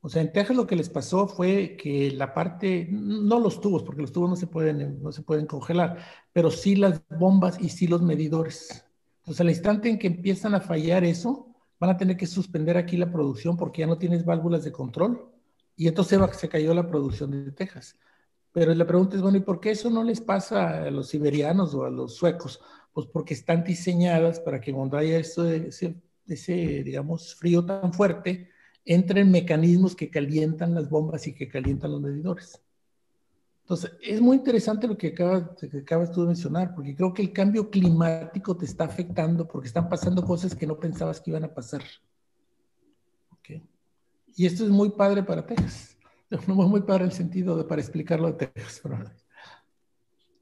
[0.01, 3.85] O sea, en Texas lo que les pasó fue que la parte, no los tubos,
[3.85, 5.99] porque los tubos no se pueden, no se pueden congelar,
[6.33, 8.85] pero sí las bombas y sí los medidores.
[9.21, 12.97] Entonces, al instante en que empiezan a fallar eso, van a tener que suspender aquí
[12.97, 15.29] la producción porque ya no tienes válvulas de control.
[15.77, 17.97] Y entonces se cayó la producción de Texas.
[18.53, 21.75] Pero la pregunta es, bueno, ¿y por qué eso no les pasa a los siberianos
[21.75, 22.61] o a los suecos?
[22.93, 25.97] Pues porque están diseñadas para que cuando haya eso, ese,
[26.27, 28.51] ese, digamos, frío tan fuerte,
[28.85, 32.61] entren mecanismos que calientan las bombas y que calientan los medidores.
[33.63, 37.23] Entonces, es muy interesante lo que acabas, que acabas tú de mencionar, porque creo que
[37.23, 41.45] el cambio climático te está afectando porque están pasando cosas que no pensabas que iban
[41.45, 41.83] a pasar.
[43.39, 43.63] Okay.
[44.37, 45.92] Y esto es muy padre para Texas.
[46.47, 48.51] No muy para el sentido de, para explicarlo de.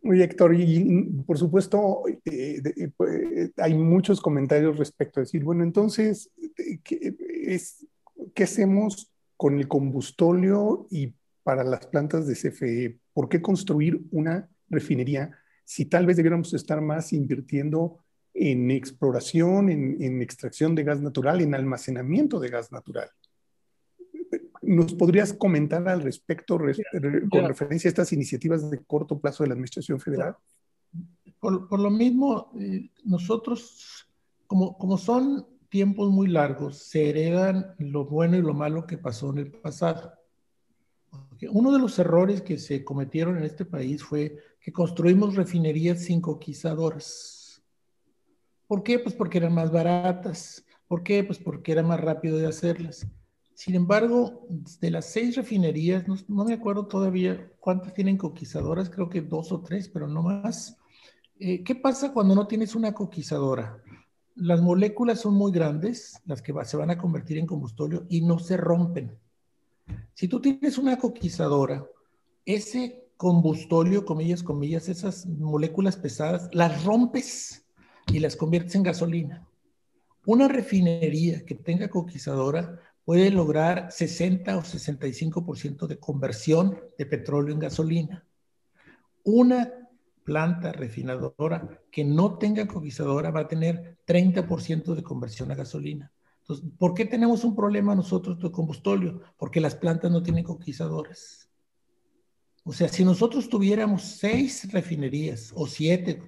[0.03, 5.63] Muy Héctor, y por supuesto eh, eh, pues, hay muchos comentarios respecto a decir, bueno,
[5.63, 6.31] entonces,
[6.83, 7.15] ¿qué,
[7.45, 7.87] es,
[8.35, 11.13] ¿qué hacemos con el combustóleo y
[11.43, 12.99] para las plantas de CFE?
[13.13, 15.33] ¿Por qué construir una refinería
[15.65, 17.99] si tal vez debiéramos estar más invirtiendo
[18.33, 23.11] en exploración, en, en extracción de gas natural, en almacenamiento de gas natural?
[24.71, 29.55] ¿Nos podrías comentar al respecto con referencia a estas iniciativas de corto plazo de la
[29.55, 30.37] Administración Federal?
[31.41, 34.09] Por, lo mismo, eh, nosotros,
[34.47, 39.31] como, como son tiempos muy largos, se heredan lo bueno y lo malo que pasó
[39.31, 40.13] en el pasado.
[41.51, 46.21] Uno de los errores que se cometieron en este país fue que construimos refinerías sin
[46.21, 47.61] coquizadoras.
[48.69, 49.01] ¿Por qué?
[49.01, 50.65] Pues porque eran más baratas.
[50.87, 51.25] ¿Por qué?
[51.25, 53.05] Pues porque era más rápido de hacerlas.
[53.61, 54.47] Sin embargo,
[54.81, 59.61] de las seis refinerías, no, me acuerdo todavía cuántas tienen coquizadoras, creo que dos o
[59.61, 60.79] tres, pero no más.
[61.39, 63.77] Eh, ¿Qué pasa cuando no tienes una coquizadora?
[64.35, 68.39] Las moléculas son muy grandes, las que se van a convertir en combustible, y no
[68.39, 69.19] se rompen.
[70.15, 71.87] Si tú tienes una coquizadora,
[72.47, 77.67] ese combustóleo, comillas, comillas, esas moléculas pesadas, las rompes
[78.07, 79.47] y las conviertes en gasolina.
[80.25, 82.79] Una refinería que tenga coquizadora
[83.11, 88.25] puede lograr 60 o 65% de conversión de petróleo en gasolina.
[89.25, 89.69] Una
[90.23, 96.13] planta refinadora que no tenga coquizadora va a tener 30% de conversión a gasolina.
[96.43, 99.23] Entonces, ¿por qué tenemos un problema nosotros de combustóleo?
[99.37, 101.51] Porque las plantas no tienen coquizadoras.
[102.63, 106.23] O sea, si nosotros tuviéramos seis refinerías o siete,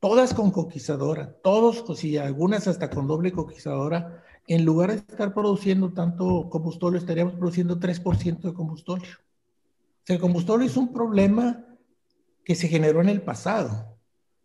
[0.00, 5.32] todas con coquizadora, todos, o si algunas hasta con doble coquizadora, en lugar de estar
[5.32, 9.08] produciendo tanto combustible, estaríamos produciendo 3% de combustible.
[9.08, 11.64] O sea, el combustible es un problema
[12.44, 13.98] que se generó en el pasado.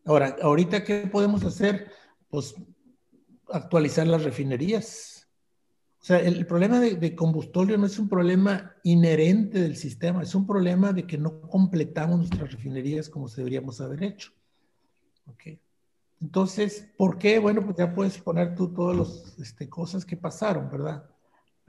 [0.05, 1.91] Ahora, ahorita, ¿qué podemos hacer?
[2.29, 2.55] Pues
[3.49, 5.27] actualizar las refinerías.
[6.01, 10.35] O sea, el, problema de, de, combustible no es un problema inherente del sistema, es
[10.35, 14.31] un problema de que no completamos nuestras refinerías como se deberíamos haber hecho.
[15.25, 15.59] Okay.
[16.25, 17.37] Entonces, ¿por qué?
[17.37, 21.07] Bueno, pues ya puedes poner tú todas las este, cosas que pasaron, ¿verdad?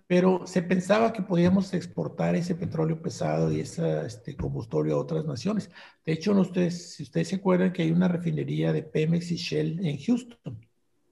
[0.07, 5.27] Pero se pensaba que podíamos exportar ese petróleo pesado y ese este, combustible a otras
[5.27, 5.71] naciones.
[6.07, 9.87] De hecho, ustedes, si ustedes se acuerdan que hay una refinería de Pemex y Shell
[9.87, 10.67] en Houston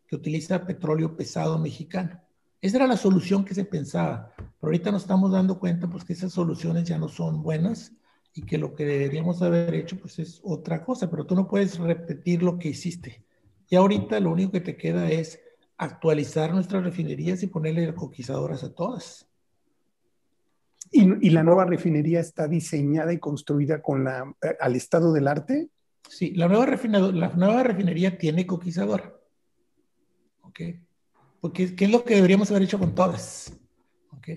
[0.09, 2.19] que utiliza petróleo pesado mexicano.
[2.63, 4.33] Esa era la solución que se pensaba.
[4.39, 7.93] Pero ahorita nos estamos dando cuenta pues, que esas soluciones ya no son buenas
[8.33, 11.79] y que lo que deberíamos haber hecho pues es otra cosa, pero tú no puedes
[11.79, 13.24] repetir lo que hiciste.
[13.69, 15.41] Y ahorita lo único que te queda es
[15.77, 19.29] actualizar nuestras refinerías y ponerle coquizadoras a todas.
[20.91, 25.69] ¿Y, la nueva refinería está diseñada y construida con la, al estado del arte?
[26.09, 26.67] Sí, la nueva,
[27.13, 29.13] la nueva refinería tiene coquizadora.
[30.43, 30.61] ¿Ok?
[31.41, 33.53] Porque, ¿qué es lo que deberíamos haber hecho con todas?
[34.13, 34.29] ¿Ok?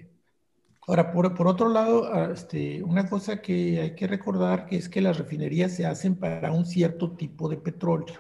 [0.88, 4.90] Ahora, por, por otro lado, ah, este, una cosa que hay que recordar que es
[4.90, 8.16] que las refinerías se hacen para un cierto tipo de petróleo.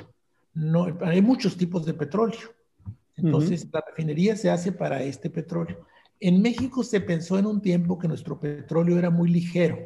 [0.57, 2.39] No, hay muchos tipos de petróleo.
[3.15, 5.85] Entonces, la refinería se hace para este petróleo.
[6.19, 9.77] En México se pensó en un tiempo que nuestro petróleo era muy ligero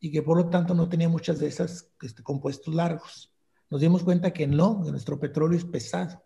[0.00, 3.32] y que por lo tanto no tenía muchas de esas este, compuestos largos.
[3.70, 6.20] Nos dimos cuenta que no, que nuestro petróleo es pesado.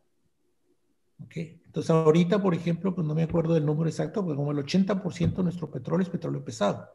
[1.26, 1.60] Okay.
[1.66, 5.36] Entonces ahorita, por ejemplo, pues no me acuerdo del número exacto, pero como el 80%
[5.36, 6.88] de nuestro petróleo es petróleo pesado.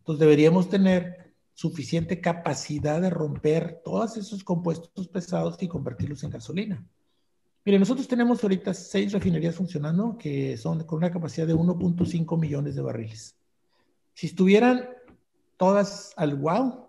[0.00, 1.25] Entonces deberíamos tener
[1.56, 6.86] suficiente capacidad de romper todos esos compuestos pesados y convertirlos en gasolina.
[7.64, 12.74] Mire, nosotros tenemos ahorita seis refinerías funcionando que son con una capacidad de 1.5 millones
[12.74, 13.36] de barriles.
[14.12, 14.86] Si estuvieran
[15.56, 16.88] todas al wow,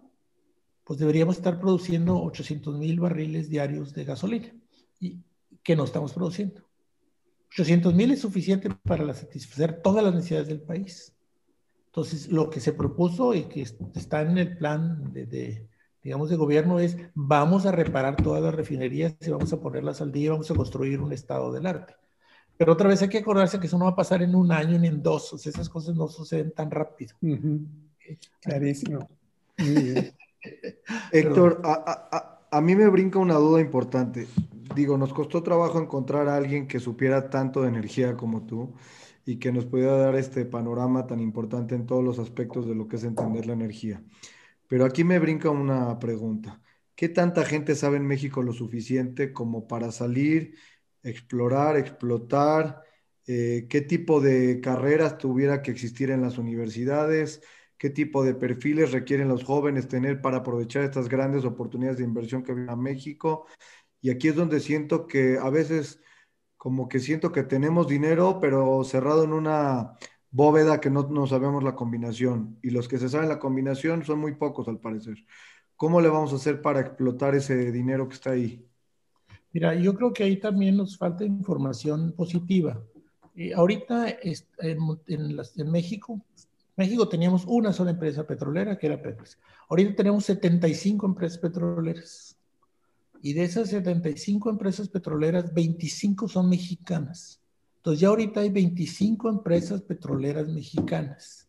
[0.83, 4.53] pues deberíamos estar produciendo 800 mil barriles diarios de gasolina,
[4.99, 5.17] y
[5.63, 6.61] que no estamos produciendo.
[7.51, 11.16] 800 mil es suficiente para satisfacer todas las necesidades del país.
[11.87, 15.67] Entonces, lo que se propuso y que está en el plan de
[16.07, 20.13] digamos, de gobierno es vamos a reparar todas las refinerías y vamos a ponerlas al
[20.13, 21.95] día, vamos a construir un estado del arte.
[22.55, 24.79] Pero otra vez hay que acordarse que eso no va a pasar en un año
[24.79, 27.13] ni en dos, o sea, esas cosas no suceden tan rápido.
[28.39, 29.09] Clarísimo.
[31.11, 34.27] Héctor, a, a, mí me brinca una duda importante.
[34.75, 38.73] Digo, nos costó trabajo encontrar a alguien que supiera tanto de energía como tú
[39.25, 42.87] y que nos pudiera dar este panorama tan importante en todos los aspectos de lo
[42.87, 44.03] que es entender la energía.
[44.67, 46.61] Pero aquí me brinca una pregunta.
[46.95, 50.55] ¿Qué tanta gente sabe en México lo suficiente como para salir,
[51.03, 52.81] explorar, explotar?
[53.27, 57.41] Eh, ¿Qué tipo de carreras tuviera que existir en las universidades?
[57.77, 62.43] ¿Qué tipo de perfiles requieren los jóvenes tener para aprovechar estas grandes oportunidades de inversión
[62.43, 63.45] que vienen a México?
[64.01, 66.01] Y aquí es donde siento que a veces
[66.57, 69.93] como que siento que tenemos dinero, pero cerrado en una
[70.31, 74.35] bóveda que no, sabemos la combinación y los que se saben la combinación son muy
[74.35, 75.15] pocos al parecer.
[75.75, 78.65] ¿Cómo le vamos a hacer para explotar ese dinero que está ahí?
[79.53, 82.81] Mira, yo creo que ahí también nos falta información positiva.
[83.35, 84.77] Eh, ahorita en,
[85.07, 86.19] en, México,
[86.75, 89.37] México teníamos una sola empresa petrolera que era Pemex.
[89.69, 92.36] Ahorita tenemos 75 empresas petroleras.
[93.21, 97.41] Y de esas 75 empresas petroleras, 25 son mexicanas.
[97.77, 101.47] Entonces ya ahorita hay 25 empresas petroleras mexicanas.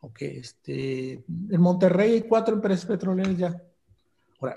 [0.00, 3.62] Ok, este, en Monterrey hay cuatro empresas petroleras ya.
[4.40, 4.56] Ahora,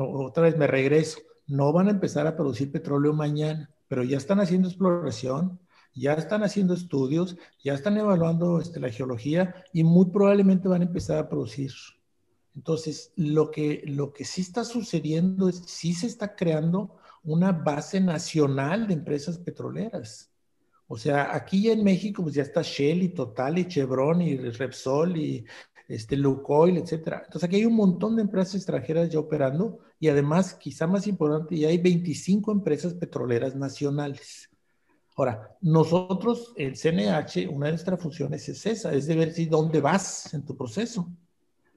[0.00, 1.20] otra vez me regreso.
[1.46, 5.58] No van a empezar a producir petróleo mañana, pero ya están haciendo exploración,
[5.94, 10.86] ya están haciendo estudios, ya están evaluando este, la geología y muy probablemente van a
[10.86, 11.72] empezar a producir.
[12.54, 18.00] Entonces, lo que, lo que sí está sucediendo es, sí se está creando una base
[18.00, 20.30] nacional de empresas petroleras.
[20.86, 25.16] O sea, aquí en México pues ya está Shell y Total y Chevron y Repsol
[25.16, 25.44] y
[25.86, 27.22] este Lukoil, etcétera.
[27.24, 31.58] Entonces aquí hay un montón de empresas extranjeras ya operando y además, quizá más importante,
[31.58, 34.48] ya hay 25 empresas petroleras nacionales.
[35.16, 39.80] Ahora, nosotros, el CNH, una de nuestras funciones es esa, es de ver si dónde
[39.80, 41.10] vas en tu proceso.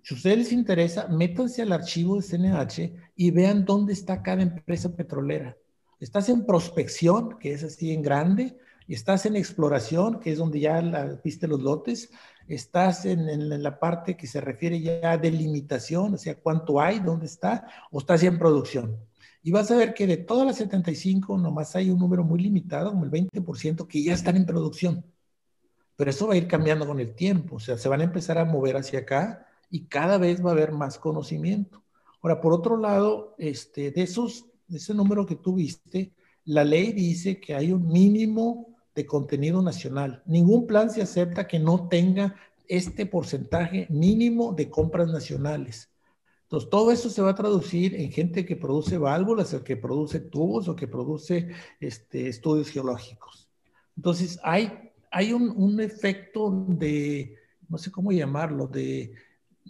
[0.03, 4.41] Si a ustedes les interesa, métanse al archivo de CNH y vean dónde está cada
[4.41, 5.57] empresa petrolera.
[5.99, 10.81] Estás en prospección, que es así en grande, Estás en exploración, que es donde ya
[11.23, 12.11] viste los lotes.
[12.47, 17.25] Estás en, la parte que se refiere ya a delimitación, o sea, cuánto hay, dónde
[17.25, 18.97] está, o estás en producción.
[19.43, 22.91] Y vas a ver que de todas las 75, nomás hay un número muy limitado,
[22.91, 25.05] como el 20%, que ya están en producción.
[25.95, 28.37] Pero eso va a ir cambiando con el tiempo, o sea, se van a empezar
[28.37, 31.81] a mover hacia acá y cada vez va a haber más conocimiento.
[32.21, 36.11] Ahora, por otro lado, este, de, esos, de ese número que tú viste,
[36.45, 40.21] la ley dice que hay un mínimo de contenido nacional.
[40.25, 42.35] Ningún plan se acepta que no tenga
[42.67, 45.89] este porcentaje mínimo de compras nacionales.
[46.43, 50.19] Entonces, todo eso se va a traducir en gente que produce válvulas, o que produce
[50.19, 51.49] tubos, o que produce
[51.79, 53.47] este, estudios geológicos.
[53.95, 57.37] Entonces, hay, hay un, efecto de,
[57.69, 59.13] no sé cómo llamarlo, de,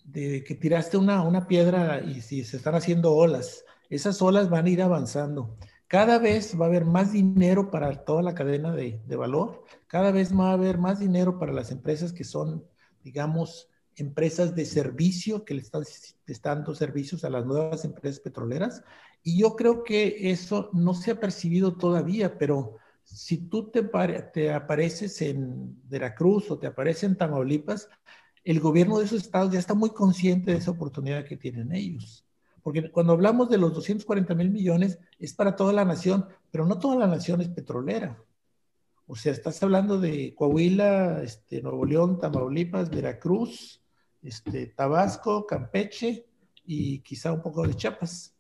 [0.03, 4.65] de que tiraste una, una piedra y si se están haciendo olas, esas olas van
[4.65, 5.57] a ir avanzando.
[5.91, 10.33] Cada vez va a haber más dinero para toda la cadena de, valor, cada vez
[10.33, 12.65] va a haber más dinero para las empresas que son,
[13.03, 13.67] digamos,
[13.97, 15.83] empresas de servicio que le están,
[16.41, 18.85] dando servicios a las nuevas empresas petroleras.
[19.21, 23.83] Y yo creo que eso no se ha percibido todavía, pero si tú te,
[24.33, 27.89] te apareces en Veracruz o te apareces en Tamaulipas,
[28.43, 32.25] el gobierno de esos estados ya está muy consciente de esa oportunidad que tienen ellos
[32.63, 36.79] Porque cuando hablamos de los 240 mil millones, es para toda la nación, pero no
[36.79, 38.23] toda la nación es petrolera.
[39.07, 43.81] O sea, estás hablando de Coahuila, este, Nuevo León, Tamaulipas, Veracruz,
[44.21, 46.27] este, Tabasco, Campeche
[46.63, 48.35] y quizá un poco de Chiapas.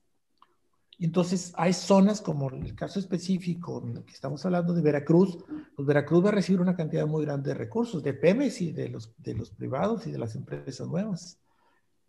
[1.05, 5.35] Entonces, hay zonas como el caso específico que estamos hablando de Veracruz,
[5.75, 8.87] pues Veracruz va a recibir una cantidad muy grande de recursos, de Pemex y de
[8.87, 11.39] los, de los privados y de las empresas nuevas.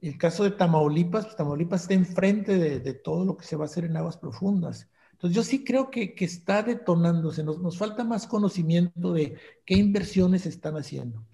[0.02, 3.66] El caso de Tamaulipas, pues Tamaulipas está enfrente de, todo lo que se va a
[3.66, 4.90] hacer en aguas profundas.
[5.12, 9.74] Entonces yo sí creo que, que está detonándose, nos, nos, falta más conocimiento de qué
[9.74, 11.24] inversiones están haciendo.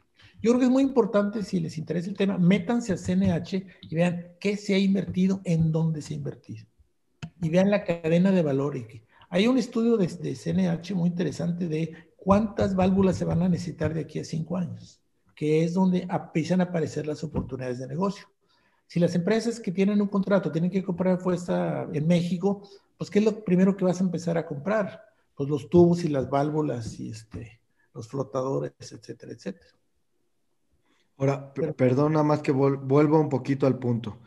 [0.40, 3.94] Yo creo que es muy importante, si les interesa el tema, métanse a CNH y
[3.96, 6.64] vean qué se ha invertido, en dónde se ha invertido.
[7.40, 8.76] Y vean la cadena de valor.
[9.30, 13.94] Hay un estudio de, de CNH muy interesante de cuántas válvulas se van a necesitar
[13.94, 15.00] de aquí a cinco años,
[15.34, 18.26] que es donde empiezan a aparecer las oportunidades de negocio.
[18.86, 23.18] Si las empresas que tienen un contrato tienen que comprar fuerza en México, pues ¿qué
[23.18, 25.04] es lo primero que vas a empezar a comprar?
[25.34, 27.60] Pues los tubos y las válvulas y este,
[27.94, 29.70] los flotadores, etcétera, etcétera.
[31.18, 34.18] Ahora, Pero, perdona más que vol vuelva un poquito al punto.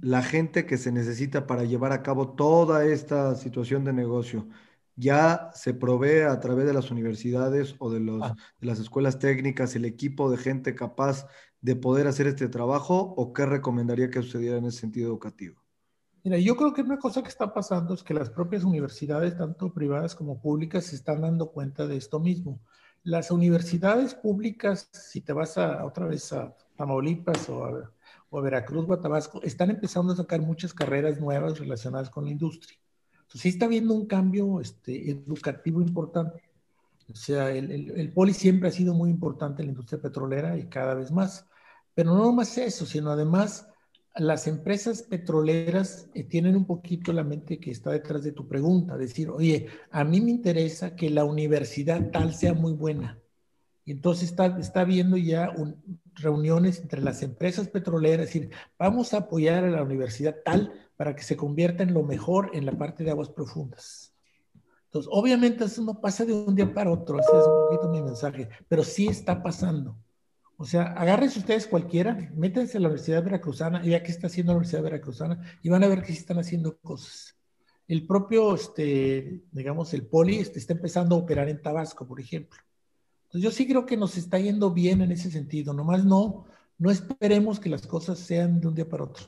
[0.00, 4.48] La gente que se necesita para llevar a cabo toda esta situación de negocio,
[4.94, 8.36] ¿ya se provee a través de las universidades o de, los, ah.
[8.60, 11.26] de las escuelas técnicas el equipo de gente capaz
[11.60, 15.60] de poder hacer este trabajo o qué recomendaría que sucediera en ese sentido educativo?
[16.22, 19.72] Mira, yo creo que una cosa que está pasando es que las propias universidades, tanto
[19.72, 22.60] privadas como públicas, se están dando cuenta de esto mismo.
[23.02, 27.92] Las universidades públicas, si te vas a, otra vez a Tamaulipas o a,
[28.30, 32.30] o Veracruz o a Tabasco, están empezando a sacar muchas carreras nuevas relacionadas con la
[32.30, 32.78] industria.
[33.12, 36.42] Entonces, sí está habiendo un cambio este, educativo importante.
[37.10, 40.56] O sea, el, el, el, poli siempre ha sido muy importante en la industria petrolera
[40.56, 41.46] y cada vez más.
[41.94, 43.68] Pero no más eso, sino además
[44.16, 48.96] las empresas petroleras eh, tienen un poquito la mente que está detrás de tu pregunta,
[48.96, 53.18] decir, oye, a mí me interesa que la universidad tal sea muy buena.
[53.86, 55.80] Y entonces está, está viendo ya un,
[56.16, 61.22] reuniones entre las empresas petroleras, decir, vamos a apoyar a la universidad tal para que
[61.22, 64.12] se convierta en lo mejor en la parte de aguas profundas.
[64.86, 68.02] Entonces, obviamente eso no pasa de un día para otro, ese es un poquito mi
[68.02, 69.96] mensaje, pero sí está pasando.
[70.56, 74.58] O sea, agárrense ustedes cualquiera, métanse a la Universidad Veracruzana ya que está haciendo la
[74.58, 77.36] Universidad Veracruzana y van a ver que sí están haciendo cosas.
[77.86, 82.58] El propio, este, digamos, el poli este, está empezando a operar en Tabasco, por ejemplo.
[83.36, 86.46] Entonces yo sí creo que nos está yendo bien en ese sentido, nomás no,
[86.78, 89.26] no esperemos que las cosas sean de un día para otro.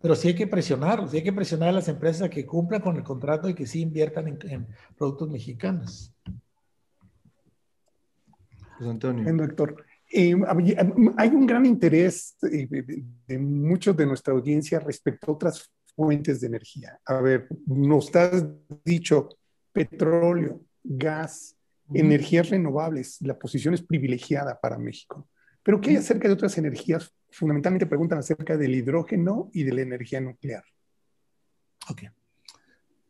[0.00, 2.80] Pero sí hay que presionar, sí hay que presionar a las empresas a que cumplan
[2.80, 6.14] con el contrato y que sí inviertan en, en productos mexicanos.
[8.78, 9.24] Pues Antonio.
[9.24, 9.84] Bueno, Héctor.
[10.10, 10.36] Eh,
[11.16, 16.40] hay un gran interés eh, de, de, muchos de nuestra audiencia respecto a otras fuentes
[16.40, 17.00] de energía.
[17.04, 18.46] A ver, nos has
[18.84, 19.28] dicho
[19.72, 21.57] petróleo, gas,
[21.88, 22.00] uh -huh.
[22.00, 25.28] energías renovables, la posición es privilegiada para México.
[25.62, 27.12] Pero ¿qué hay acerca de otras energías?
[27.30, 30.64] Fundamentalmente preguntan acerca del hidrógeno y de la energía nuclear.
[31.90, 32.02] Ok.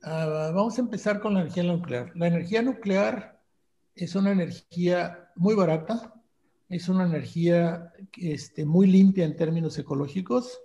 [0.03, 2.13] Uh, vamos a empezar con la energía nuclear.
[2.17, 3.41] La energía nuclear
[3.95, 6.15] es una energía muy barata,
[6.69, 10.61] es una energía este, muy limpia en términos ecológicos,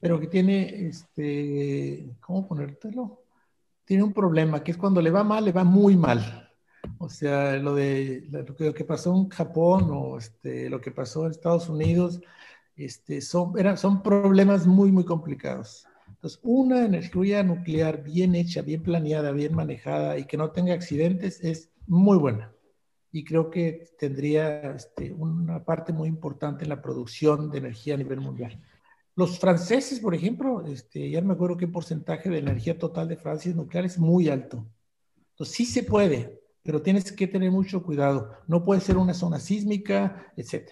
[0.00, 3.22] pero que tiene, este, ¿cómo ponértelo?
[3.84, 6.43] Tiene un problema, que es cuando le va mal, le va muy mal.
[7.04, 11.32] O sea, lo de lo que, pasó en Japón o este, lo que pasó en
[11.32, 12.20] Estados Unidos,
[12.76, 15.86] este, son, son problemas muy, muy complicados.
[16.08, 21.40] Entonces, una energía nuclear bien hecha, bien planeada, bien manejada y que no tenga accidentes
[21.42, 22.54] es muy buena
[23.14, 27.96] y creo que tendría este, una parte muy importante en la producción de energía a
[27.96, 28.60] nivel mundial.
[29.14, 33.16] Los franceses, por ejemplo, este, ya no me acuerdo qué porcentaje de energía total de
[33.16, 34.66] Francia es nuclear, es muy alto.
[35.30, 38.32] Entonces sí se puede, pero tienes que tener mucho cuidado.
[38.48, 40.70] No puede ser una zona sísmica, etc.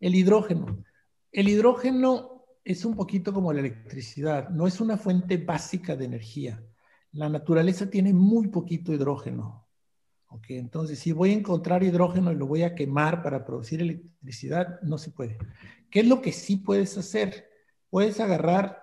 [0.00, 0.82] El hidrógeno.
[1.30, 6.60] El hidrógeno es un poquito como la electricidad, no es una fuente básica de energía.
[7.12, 9.62] La naturaleza tiene muy poquito hidrógeno,
[10.48, 14.98] entonces si voy a encontrar hidrógeno y lo voy a quemar para producir electricidad, no
[14.98, 15.38] se puede.
[15.90, 17.48] ¿Qué es lo que sí puedes hacer?
[17.90, 18.82] Puedes agarrar,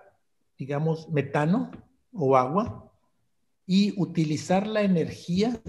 [0.56, 1.70] digamos, metano
[2.12, 2.92] o agua
[3.66, 5.60] y utilizar la energía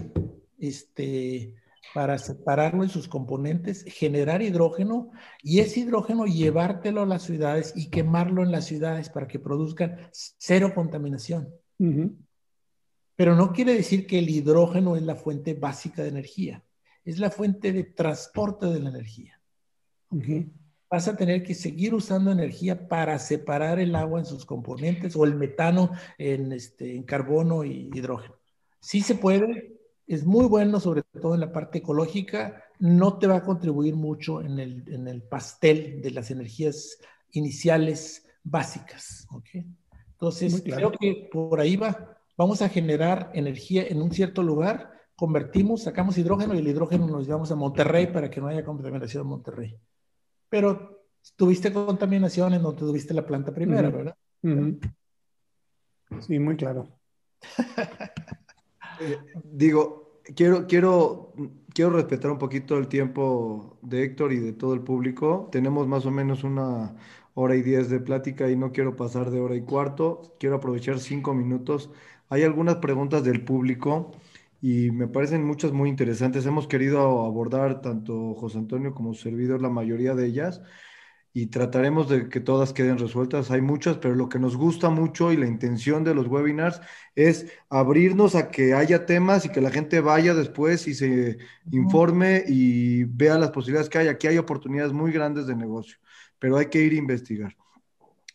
[0.62, 1.54] este,
[1.92, 5.10] para separarlo en sus componentes, generar hidrógeno
[5.42, 10.08] y ese hidrógeno llevártelo a las ciudades y quemarlo en las ciudades para que produzcan
[10.12, 11.48] cero contaminación.
[11.78, 12.16] Uh -huh.
[13.16, 16.64] Pero no quiere decir que el hidrógeno es la fuente básica de energía.
[17.04, 19.38] Es la fuente de transporte de la energía.
[20.08, 20.50] ¿Okay?
[20.92, 25.24] vas a tener que seguir usando energía para separar el agua en sus componentes o
[25.24, 28.36] el metano en, este, en carbono y hidrógeno.
[28.78, 29.72] Sí se puede,
[30.06, 34.40] es muy bueno, sobre todo en la parte ecológica, no te va a contribuir mucho
[34.40, 36.98] en el, en el pastel de las energías
[37.30, 39.26] iniciales básicas.
[39.30, 39.64] ¿okay?
[40.12, 42.16] Entonces, creo que por ahí va.
[42.36, 47.26] Vamos a generar energía en un cierto lugar, convertimos, sacamos hidrógeno y el hidrógeno nos
[47.26, 49.78] llevamos a Monterrey para que no haya contaminación en Monterrey
[50.52, 54.14] pero tuviste contaminación en donde tuviste la planta primera, ¿verdad?
[56.20, 57.00] Sí, muy claro.
[59.00, 61.32] Eh, digo, quiero, quiero,
[61.74, 65.48] quiero respetar un poquito el tiempo de Héctor y de todo el público.
[65.52, 66.96] Tenemos más o menos una
[67.34, 70.36] hora y diez de plática y no quiero pasar de hora y cuarto.
[70.38, 71.90] Quiero aprovechar cinco minutos.
[72.28, 74.12] Hay algunas preguntas del público
[74.60, 76.46] y me parecen muchas muy interesantes.
[76.46, 80.62] Hemos querido abordar tanto José Antonio como su servidor la mayoría de ellas
[81.34, 83.50] y trataremos de que todas queden resueltas.
[83.50, 86.80] Hay muchas, pero lo que nos gusta mucho y la intención de los webinars
[87.14, 91.38] es abrirnos a que haya temas y que la gente vaya después y se
[91.70, 94.08] informe y vea las posibilidades que hay.
[94.08, 95.96] Aquí hay oportunidades muy grandes de negocio,
[96.38, 97.56] pero hay que ir a investigar.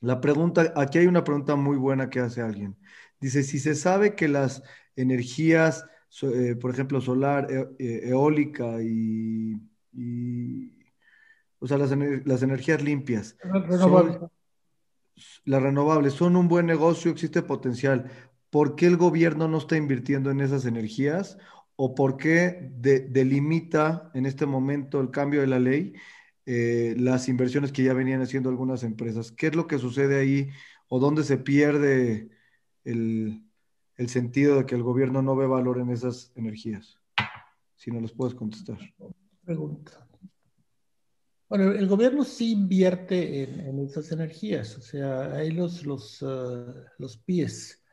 [0.02, 2.76] La pregunta, aquí hay una pregunta muy buena que hace alguien.
[3.20, 4.64] Dice, si se sabe que las
[4.96, 5.86] energías
[6.22, 9.60] eh, por ejemplo, solar, e, e, eólica y,
[11.60, 13.38] o sea, las, energías limpias.
[13.42, 14.20] Renovables.
[15.46, 18.12] las renovables son un buen negocio, existe potencial.
[18.50, 21.38] ¿Por qué el gobierno no está invirtiendo en esas energías?
[21.76, 25.94] ¿O por qué delimita en este momento el cambio de la ley
[26.46, 29.32] eh, las inversiones que ya venían haciendo algunas empresas?
[29.32, 30.50] ¿Qué es lo que sucede ahí?
[30.88, 32.30] ¿O dónde se pierde
[32.84, 33.44] el,
[33.96, 37.00] el sentido de que el gobierno no ve valor en esas energías?
[37.76, 38.78] Si no los puedes contestar.
[39.44, 40.07] Pregunta.
[41.50, 47.18] Bueno, el gobierno sí invierte en, esas energías, o sea, hay los, los, uh, los
[47.18, 47.84] pies.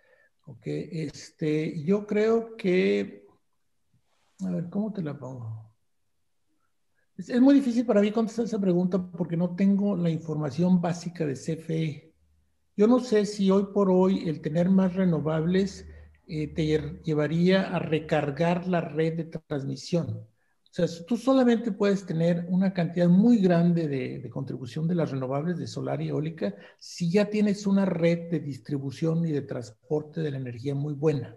[0.47, 0.89] Okay.
[0.90, 3.26] Este, yo creo que,
[4.40, 5.72] a ver, ¿cómo te la pongo?
[7.16, 11.24] Es, es, muy difícil para mí contestar esa pregunta porque no tengo la información básica
[11.24, 12.12] de CFE.
[12.76, 15.86] Yo no sé si hoy por hoy el tener más renovables
[16.26, 20.26] eh, te llevaría a recargar la red de transmisión.
[20.74, 25.56] O sea, tú solamente puedes tener una cantidad muy grande de, contribución de las renovables
[25.56, 30.32] de solar y eólica si ya tienes una red de distribución y de transporte de
[30.32, 31.36] la energía muy buena.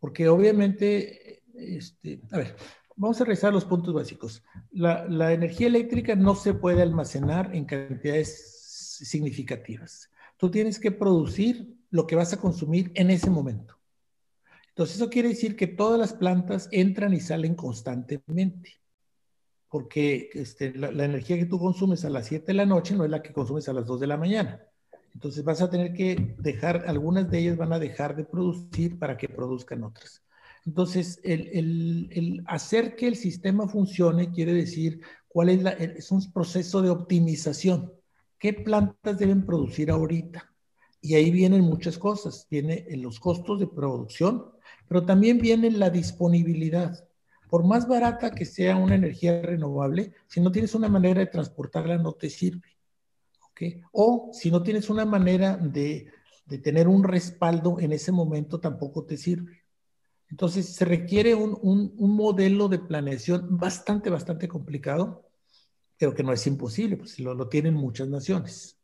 [0.00, 2.56] Porque obviamente, este, a ver,
[2.96, 4.42] vamos a revisar los puntos básicos.
[4.72, 10.10] La, la energía eléctrica no se puede almacenar en cantidades significativas.
[10.36, 13.78] Tú tienes que producir lo que vas a consumir en ese momento.
[14.72, 18.80] Entonces, eso quiere decir que todas las plantas entran y salen constantemente,
[19.68, 23.10] porque este, la, energía que tú consumes a las 7 de la noche no es
[23.10, 24.62] la que consumes a las 2 de la mañana.
[25.12, 29.18] Entonces vas a tener que dejar, algunas de ellas van a dejar de producir para
[29.18, 30.22] que produzcan otras.
[30.64, 36.80] Entonces, el, hacer que el sistema funcione quiere decir cuál es la, es un proceso
[36.80, 37.92] de optimización.
[38.38, 40.50] ¿Qué plantas deben producir ahorita?
[41.02, 42.46] Y ahí vienen muchas cosas.
[42.48, 44.51] Vienen los costos de producción,
[44.92, 47.08] pero también viene la disponibilidad.
[47.48, 51.96] Por más barata que sea una energía renovable, si no tienes una manera de transportarla,
[51.96, 52.76] no te sirve.
[53.90, 56.08] O si no tienes una manera de,
[56.44, 59.62] de tener un respaldo en ese momento, tampoco te sirve.
[60.28, 65.26] Entonces, se requiere un, un, un, modelo de planeación bastante, bastante complicado,
[65.96, 68.78] pero que no es imposible, pues lo, lo tienen muchas naciones.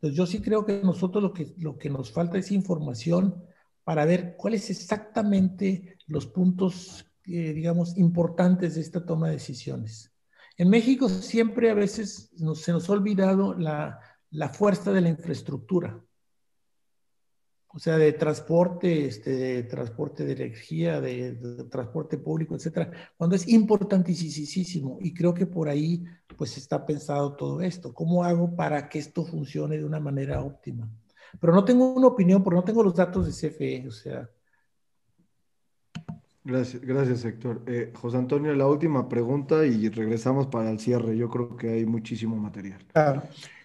[0.00, 3.44] Entonces, yo sí creo que nosotros lo que, lo que nos falta es información
[3.84, 10.10] para ver cuáles exactamente los puntos, eh, digamos, importantes de esta toma de decisiones.
[10.56, 14.00] En México siempre a veces se nos ha olvidado la,
[14.52, 16.02] fuerza de la infraestructura,
[17.66, 21.34] o sea, de transporte, este, de transporte de energía, de,
[21.70, 26.04] transporte público, etcétera, cuando es importantísimo y creo que por ahí
[26.36, 27.92] pues está pensado todo esto.
[27.92, 30.88] ¿Cómo hago para que esto funcione de una manera óptima?
[31.40, 34.28] Pero no tengo una opinión porque no tengo los datos de CFE, o sea.
[36.44, 37.62] Gracias, gracias Héctor.
[37.66, 41.16] Eh, José Antonio, la última pregunta y regresamos para el cierre.
[41.16, 42.84] Yo creo que hay muchísimo material.
[42.92, 43.22] Claro.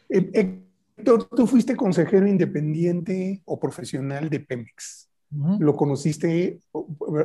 [0.07, 0.63] Eh,
[0.97, 5.09] Héctor, tú fuiste consejero independiente o profesional de Pemex.
[5.59, 6.61] Lo conociste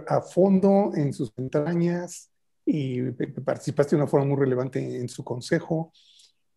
[0.09, 2.31] a fondo en sus entrañas
[2.67, 5.91] y participaste de una forma muy relevante en su consejo.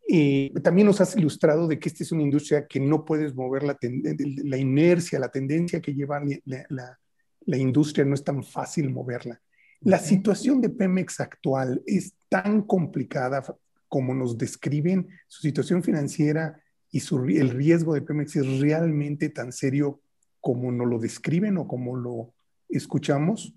[0.09, 3.63] Y también nos has ilustrado de que esta es una industria que no puedes mover
[3.63, 6.97] la, la inercia, la tendencia que lleva la,
[7.45, 9.41] la, industria, no es tan fácil moverla.
[9.81, 13.43] La situación de Pemex actual es tan complicada,
[13.89, 19.51] como nos describen su situación financiera y su, el riesgo de Pemex es realmente tan
[19.51, 20.01] serio
[20.39, 22.34] como nos lo describen o como lo
[22.69, 23.53] escuchamos?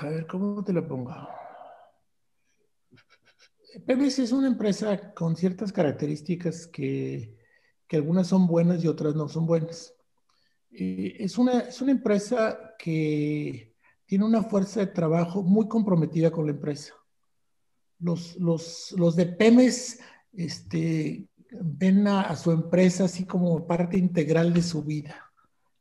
[0.00, 1.14] A ver, ¿cómo te lo pongo?
[3.84, 7.36] Pemex es una empresa con ciertas características que,
[7.92, 9.94] algunas son buenas y otras no son buenas.
[10.70, 13.74] Eh, es, una, es una empresa que
[14.06, 16.94] tiene una fuerza de trabajo muy comprometida con la empresa.
[17.98, 19.98] Los, los, los de Pemex
[20.32, 25.30] este, ven a, su empresa así como parte integral de su vida,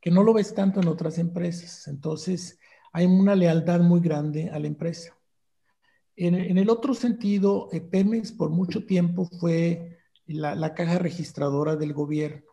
[0.01, 1.88] que no lo ves tanto en otras empresas.
[1.88, 2.59] Entonces,
[2.91, 5.15] hay una lealtad muy grande a la empresa.
[6.18, 12.44] En, el otro sentido, eh, Pemex por mucho tiempo fue la, caja registradora del gobierno.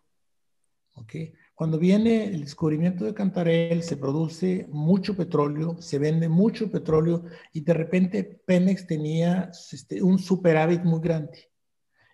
[1.55, 7.61] Cuando viene el descubrimiento de Cantarell, se produce mucho petróleo, se vende mucho petróleo y
[7.61, 11.51] de repente Pemex tenía este, un superávit muy grande.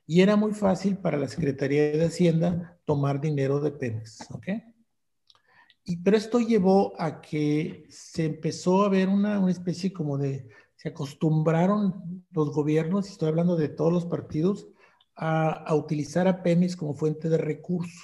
[0.07, 4.19] Y era muy fácil para la Secretaría de Hacienda tomar dinero de Pemex.
[5.85, 10.47] Y, pero esto llevó a que se empezó a ver una, una especie como de
[10.79, 14.69] se acostumbraron los gobiernos, y estoy hablando de todos los partidos,
[15.17, 18.01] a, utilizar a Pemex como fuente de recursos.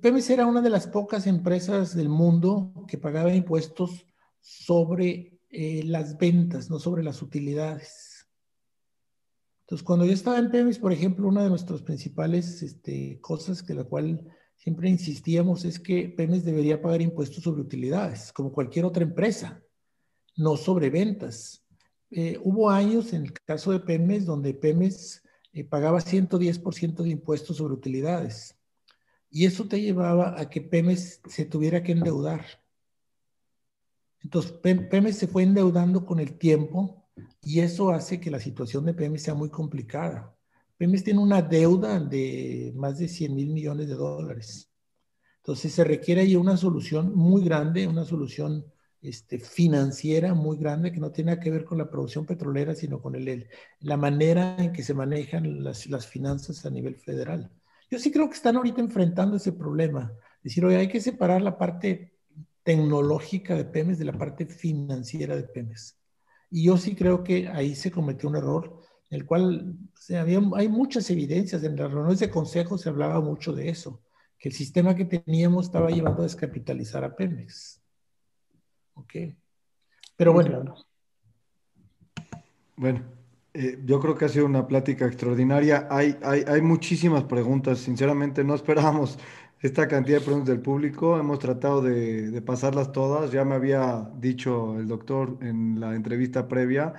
[0.00, 4.06] Pemex era una de las pocas empresas del mundo que pagaba impuestos
[4.40, 8.28] sobre eh, las ventas, no sobre las utilidades.
[9.62, 13.74] Entonces, cuando yo estaba en Pemex, por ejemplo, una de nuestras principales este, cosas que
[13.74, 19.02] la cual siempre insistíamos es que Pemex debería pagar impuestos sobre utilidades, como cualquier otra
[19.02, 19.65] empresa
[20.36, 21.64] no sobre ventas.
[22.10, 25.22] Eh, hubo años, en el caso de Pemex, donde Pemex
[25.52, 28.54] eh, pagaba 110% de impuestos sobre utilidades.
[29.30, 32.44] Y eso te llevaba a que Pemex se tuviera que endeudar.
[34.22, 37.08] Entonces, Pemex se fue endeudando con el tiempo
[37.42, 40.34] y eso hace que la situación de Pemex sea muy complicada.
[40.76, 44.70] Pemex tiene una deuda de más de 100 mil millones de dólares.
[45.38, 48.64] Entonces, se requiere ahí una solución muy grande, una solución
[49.08, 53.14] este, financiera muy grande que no tiene que ver con la producción petrolera, sino con
[53.14, 53.48] el,
[53.80, 57.50] la manera en que se manejan las, finanzas a nivel federal.
[57.88, 60.12] Yo sí creo que están ahorita enfrentando ese problema.
[60.42, 62.14] Decir, oye, hay que separar la parte
[62.64, 65.96] tecnológica de Pemex de la parte financiera de Pemex.
[66.50, 68.80] Y yo sí creo que ahí se cometió un error,
[69.10, 69.76] el cual
[70.18, 71.62] había, hay muchas evidencias.
[71.62, 74.02] En las reuniones de consejo se hablaba mucho de eso,
[74.36, 77.85] que el sistema que teníamos estaba llevando a descapitalizar a Pemex.
[78.96, 79.12] Ok.
[80.16, 80.74] Pero bueno.
[82.76, 83.02] Bueno,
[83.54, 85.86] eh, yo creo que ha sido una plática extraordinaria.
[85.90, 87.78] Hay, hay, hay muchísimas preguntas.
[87.78, 89.18] Sinceramente, no esperábamos
[89.60, 91.18] esta cantidad de preguntas del público.
[91.18, 93.30] Hemos tratado de, de, pasarlas todas.
[93.30, 96.94] Ya me había dicho el doctor en la entrevista previa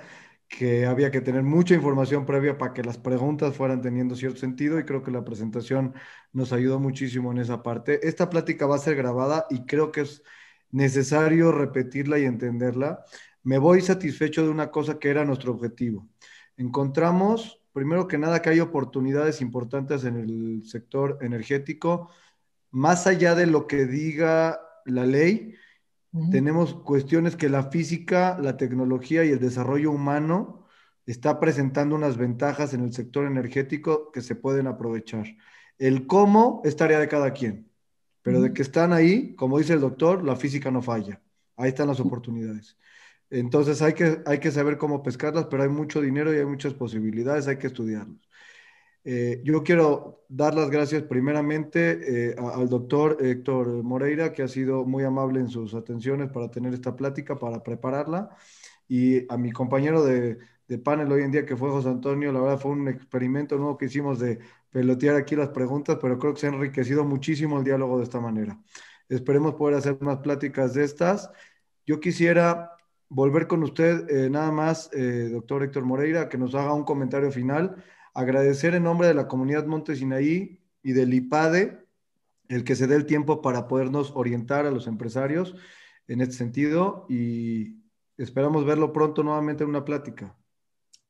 [0.47, 4.79] que había que tener mucha información previa para que las preguntas fueran teniendo cierto sentido
[4.79, 5.93] y creo que la presentación
[6.31, 8.07] nos ayudó muchísimo en esa parte.
[8.07, 10.23] Esta plática va a ser grabada y creo que es
[10.71, 13.03] necesario repetirla y entenderla,
[13.43, 16.07] me voy satisfecho de una cosa que era nuestro objetivo.
[16.57, 22.09] Encontramos, primero que nada, que hay oportunidades importantes en el sector energético,
[22.71, 25.55] más allá de lo que diga la ley,
[26.31, 30.65] tenemos cuestiones que la física, la tecnología y el desarrollo humano
[31.05, 35.25] está presentando unas ventajas en el sector energético que se pueden aprovechar.
[35.77, 37.69] El cómo es tarea de cada quien.
[38.27, 41.21] Pero de que están ahí, como dice el doctor, la física no falla.
[41.55, 42.75] Ahí están las oportunidades.
[43.29, 46.73] Entonces hay que, hay que saber cómo pescarlas, pero hay mucho dinero y hay muchas
[46.73, 48.19] posibilidades, hay que estudiarlos.
[49.05, 54.83] Eh, yo quiero dar las gracias primeramente eh, al doctor Héctor Moreira, que ha sido
[54.83, 58.35] muy amable en sus atenciones para tener esta plática, para prepararla,
[58.89, 60.37] y a mi compañero de,
[60.67, 63.77] de panel hoy en día, que fue José Antonio, la verdad fue un experimento nuevo
[63.77, 64.39] que hicimos de
[64.69, 68.19] pelotear aquí las preguntas, pero creo que se ha enriquecido muchísimo el diálogo de esta
[68.19, 68.59] manera.
[69.09, 71.31] Esperemos poder hacer más pláticas de estas.
[71.85, 72.71] Yo quisiera
[73.09, 77.31] volver con usted, eh, nada más, eh, doctor Héctor Moreira, que nos haga un comentario
[77.31, 77.83] final.
[78.13, 81.87] Agradecer en nombre de la comunidad Montesinaí y del IPADE
[82.49, 85.55] el que se dé el tiempo para podernos orientar a los empresarios
[86.07, 87.81] en este sentido y
[88.17, 90.35] esperamos verlo pronto nuevamente en una plática.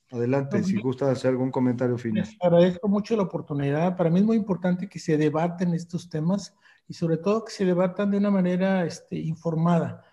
[0.09, 2.23] Adelante, si gusta hacer algún comentario final.
[2.23, 3.97] Les agradezco mucho la oportunidad.
[3.97, 6.55] Para mí es muy importante que se debaten estos temas
[6.87, 10.05] y sobre todo que se debatan de una manera este, informada.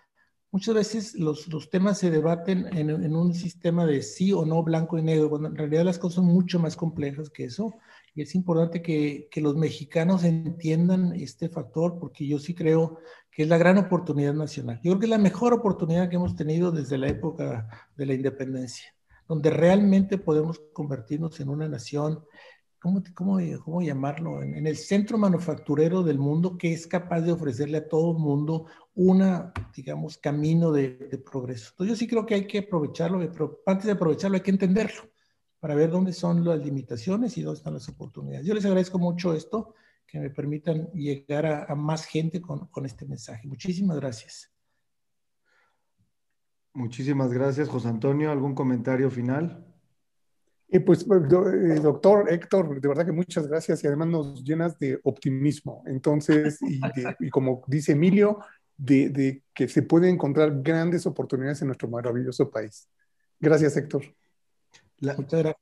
[0.51, 4.63] Muchas veces los, los temas se debaten en, en, un sistema de sí o no,
[4.63, 7.73] blanco y negro, cuando en realidad las cosas son mucho más complejas que eso.
[8.13, 12.99] Y es importante que, que los mexicanos entiendan este factor porque yo sí creo
[13.31, 14.77] que es la gran oportunidad nacional.
[14.77, 17.67] Yo creo que es la mejor oportunidad que hemos tenido desde la época
[17.97, 18.94] de la independencia
[19.27, 22.23] donde realmente podemos convertirnos en una nación,
[22.79, 24.43] ¿cómo, cómo, cómo llamarlo?
[24.43, 28.67] En, el centro manufacturero del mundo que es capaz de ofrecerle a todo el mundo
[28.93, 30.91] una, digamos, camino de,
[31.29, 31.71] progreso.
[31.71, 35.09] Entonces yo sí creo que hay que aprovecharlo, pero antes de aprovecharlo hay que entenderlo
[35.59, 38.45] para ver dónde son las limitaciones y dónde están las oportunidades.
[38.45, 39.73] Yo les agradezco mucho esto,
[40.05, 43.47] que me permitan llegar a, más gente con, con este mensaje.
[43.47, 44.54] Muchísimas gracias.
[46.75, 48.31] Muchísimas gracias, José Antonio.
[48.31, 49.65] ¿Algún comentario final?
[50.67, 54.99] Eh, pues, eh, doctor Héctor, de verdad que muchas gracias y además nos llenas de
[55.03, 55.83] optimismo.
[55.87, 56.79] Entonces, y,
[57.27, 58.39] y como dice Emilio,
[58.77, 62.87] de, de, que se pueden encontrar grandes oportunidades en nuestro maravilloso país.
[63.39, 64.03] Gracias, Héctor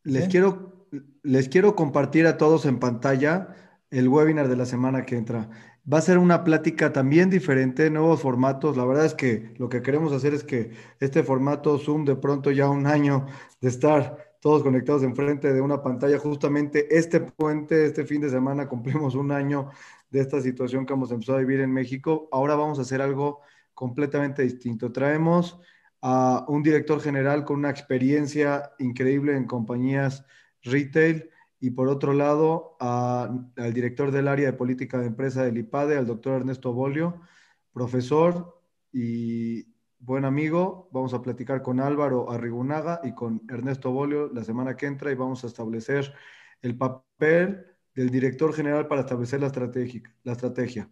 [0.04, 0.88] les, quiero,
[1.24, 5.50] les quiero compartir a todos en pantalla el webinar de la semana que entra.
[5.92, 8.76] Va a ser una plática también diferente, nuevos formatos.
[8.76, 12.50] La verdad es que lo que queremos hacer es que este formato Zoom de pronto
[12.50, 13.28] ya un año
[13.62, 18.68] de estar todos conectados enfrente de una pantalla, justamente este puente, este fin de semana
[18.68, 19.70] cumplimos un año
[20.10, 22.28] de esta situación que hemos empezado a vivir en México.
[22.32, 23.42] Ahora vamos a hacer algo
[23.76, 24.92] completamente distinto.
[24.92, 25.60] Traemos
[26.02, 30.26] a un director general con una experiencia increíble en compañías
[30.64, 31.30] retail
[31.64, 36.06] y por otro lado al director del área de política de empresa del IPADE, al
[36.06, 37.22] doctor Ernesto Bolio,
[37.72, 38.62] profesor
[38.92, 39.66] y
[39.98, 40.90] buen amigo.
[40.92, 45.16] Vamos a platicar con Álvaro Arrigunaga y con Ernesto Bolio la semana que entra y
[45.16, 46.14] vamos a establecer
[46.62, 47.66] el papel
[47.96, 49.50] del director general para establecer la,
[50.26, 50.90] la estrategia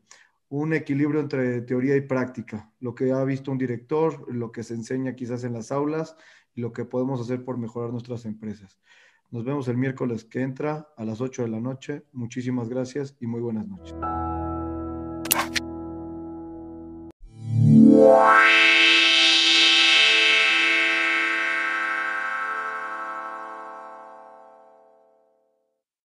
[0.48, 4.73] un equilibrio entre teoría y práctica, lo que ha visto un director, lo que se
[4.73, 6.15] enseña quizás en las aulas
[6.53, 8.81] y lo que podemos hacer por mejorar nuestras empresas.
[9.32, 12.03] Nos vemos el miércoles que entra a las 8 de la noche.
[12.12, 13.95] Muchísimas gracias y muy buenas noches.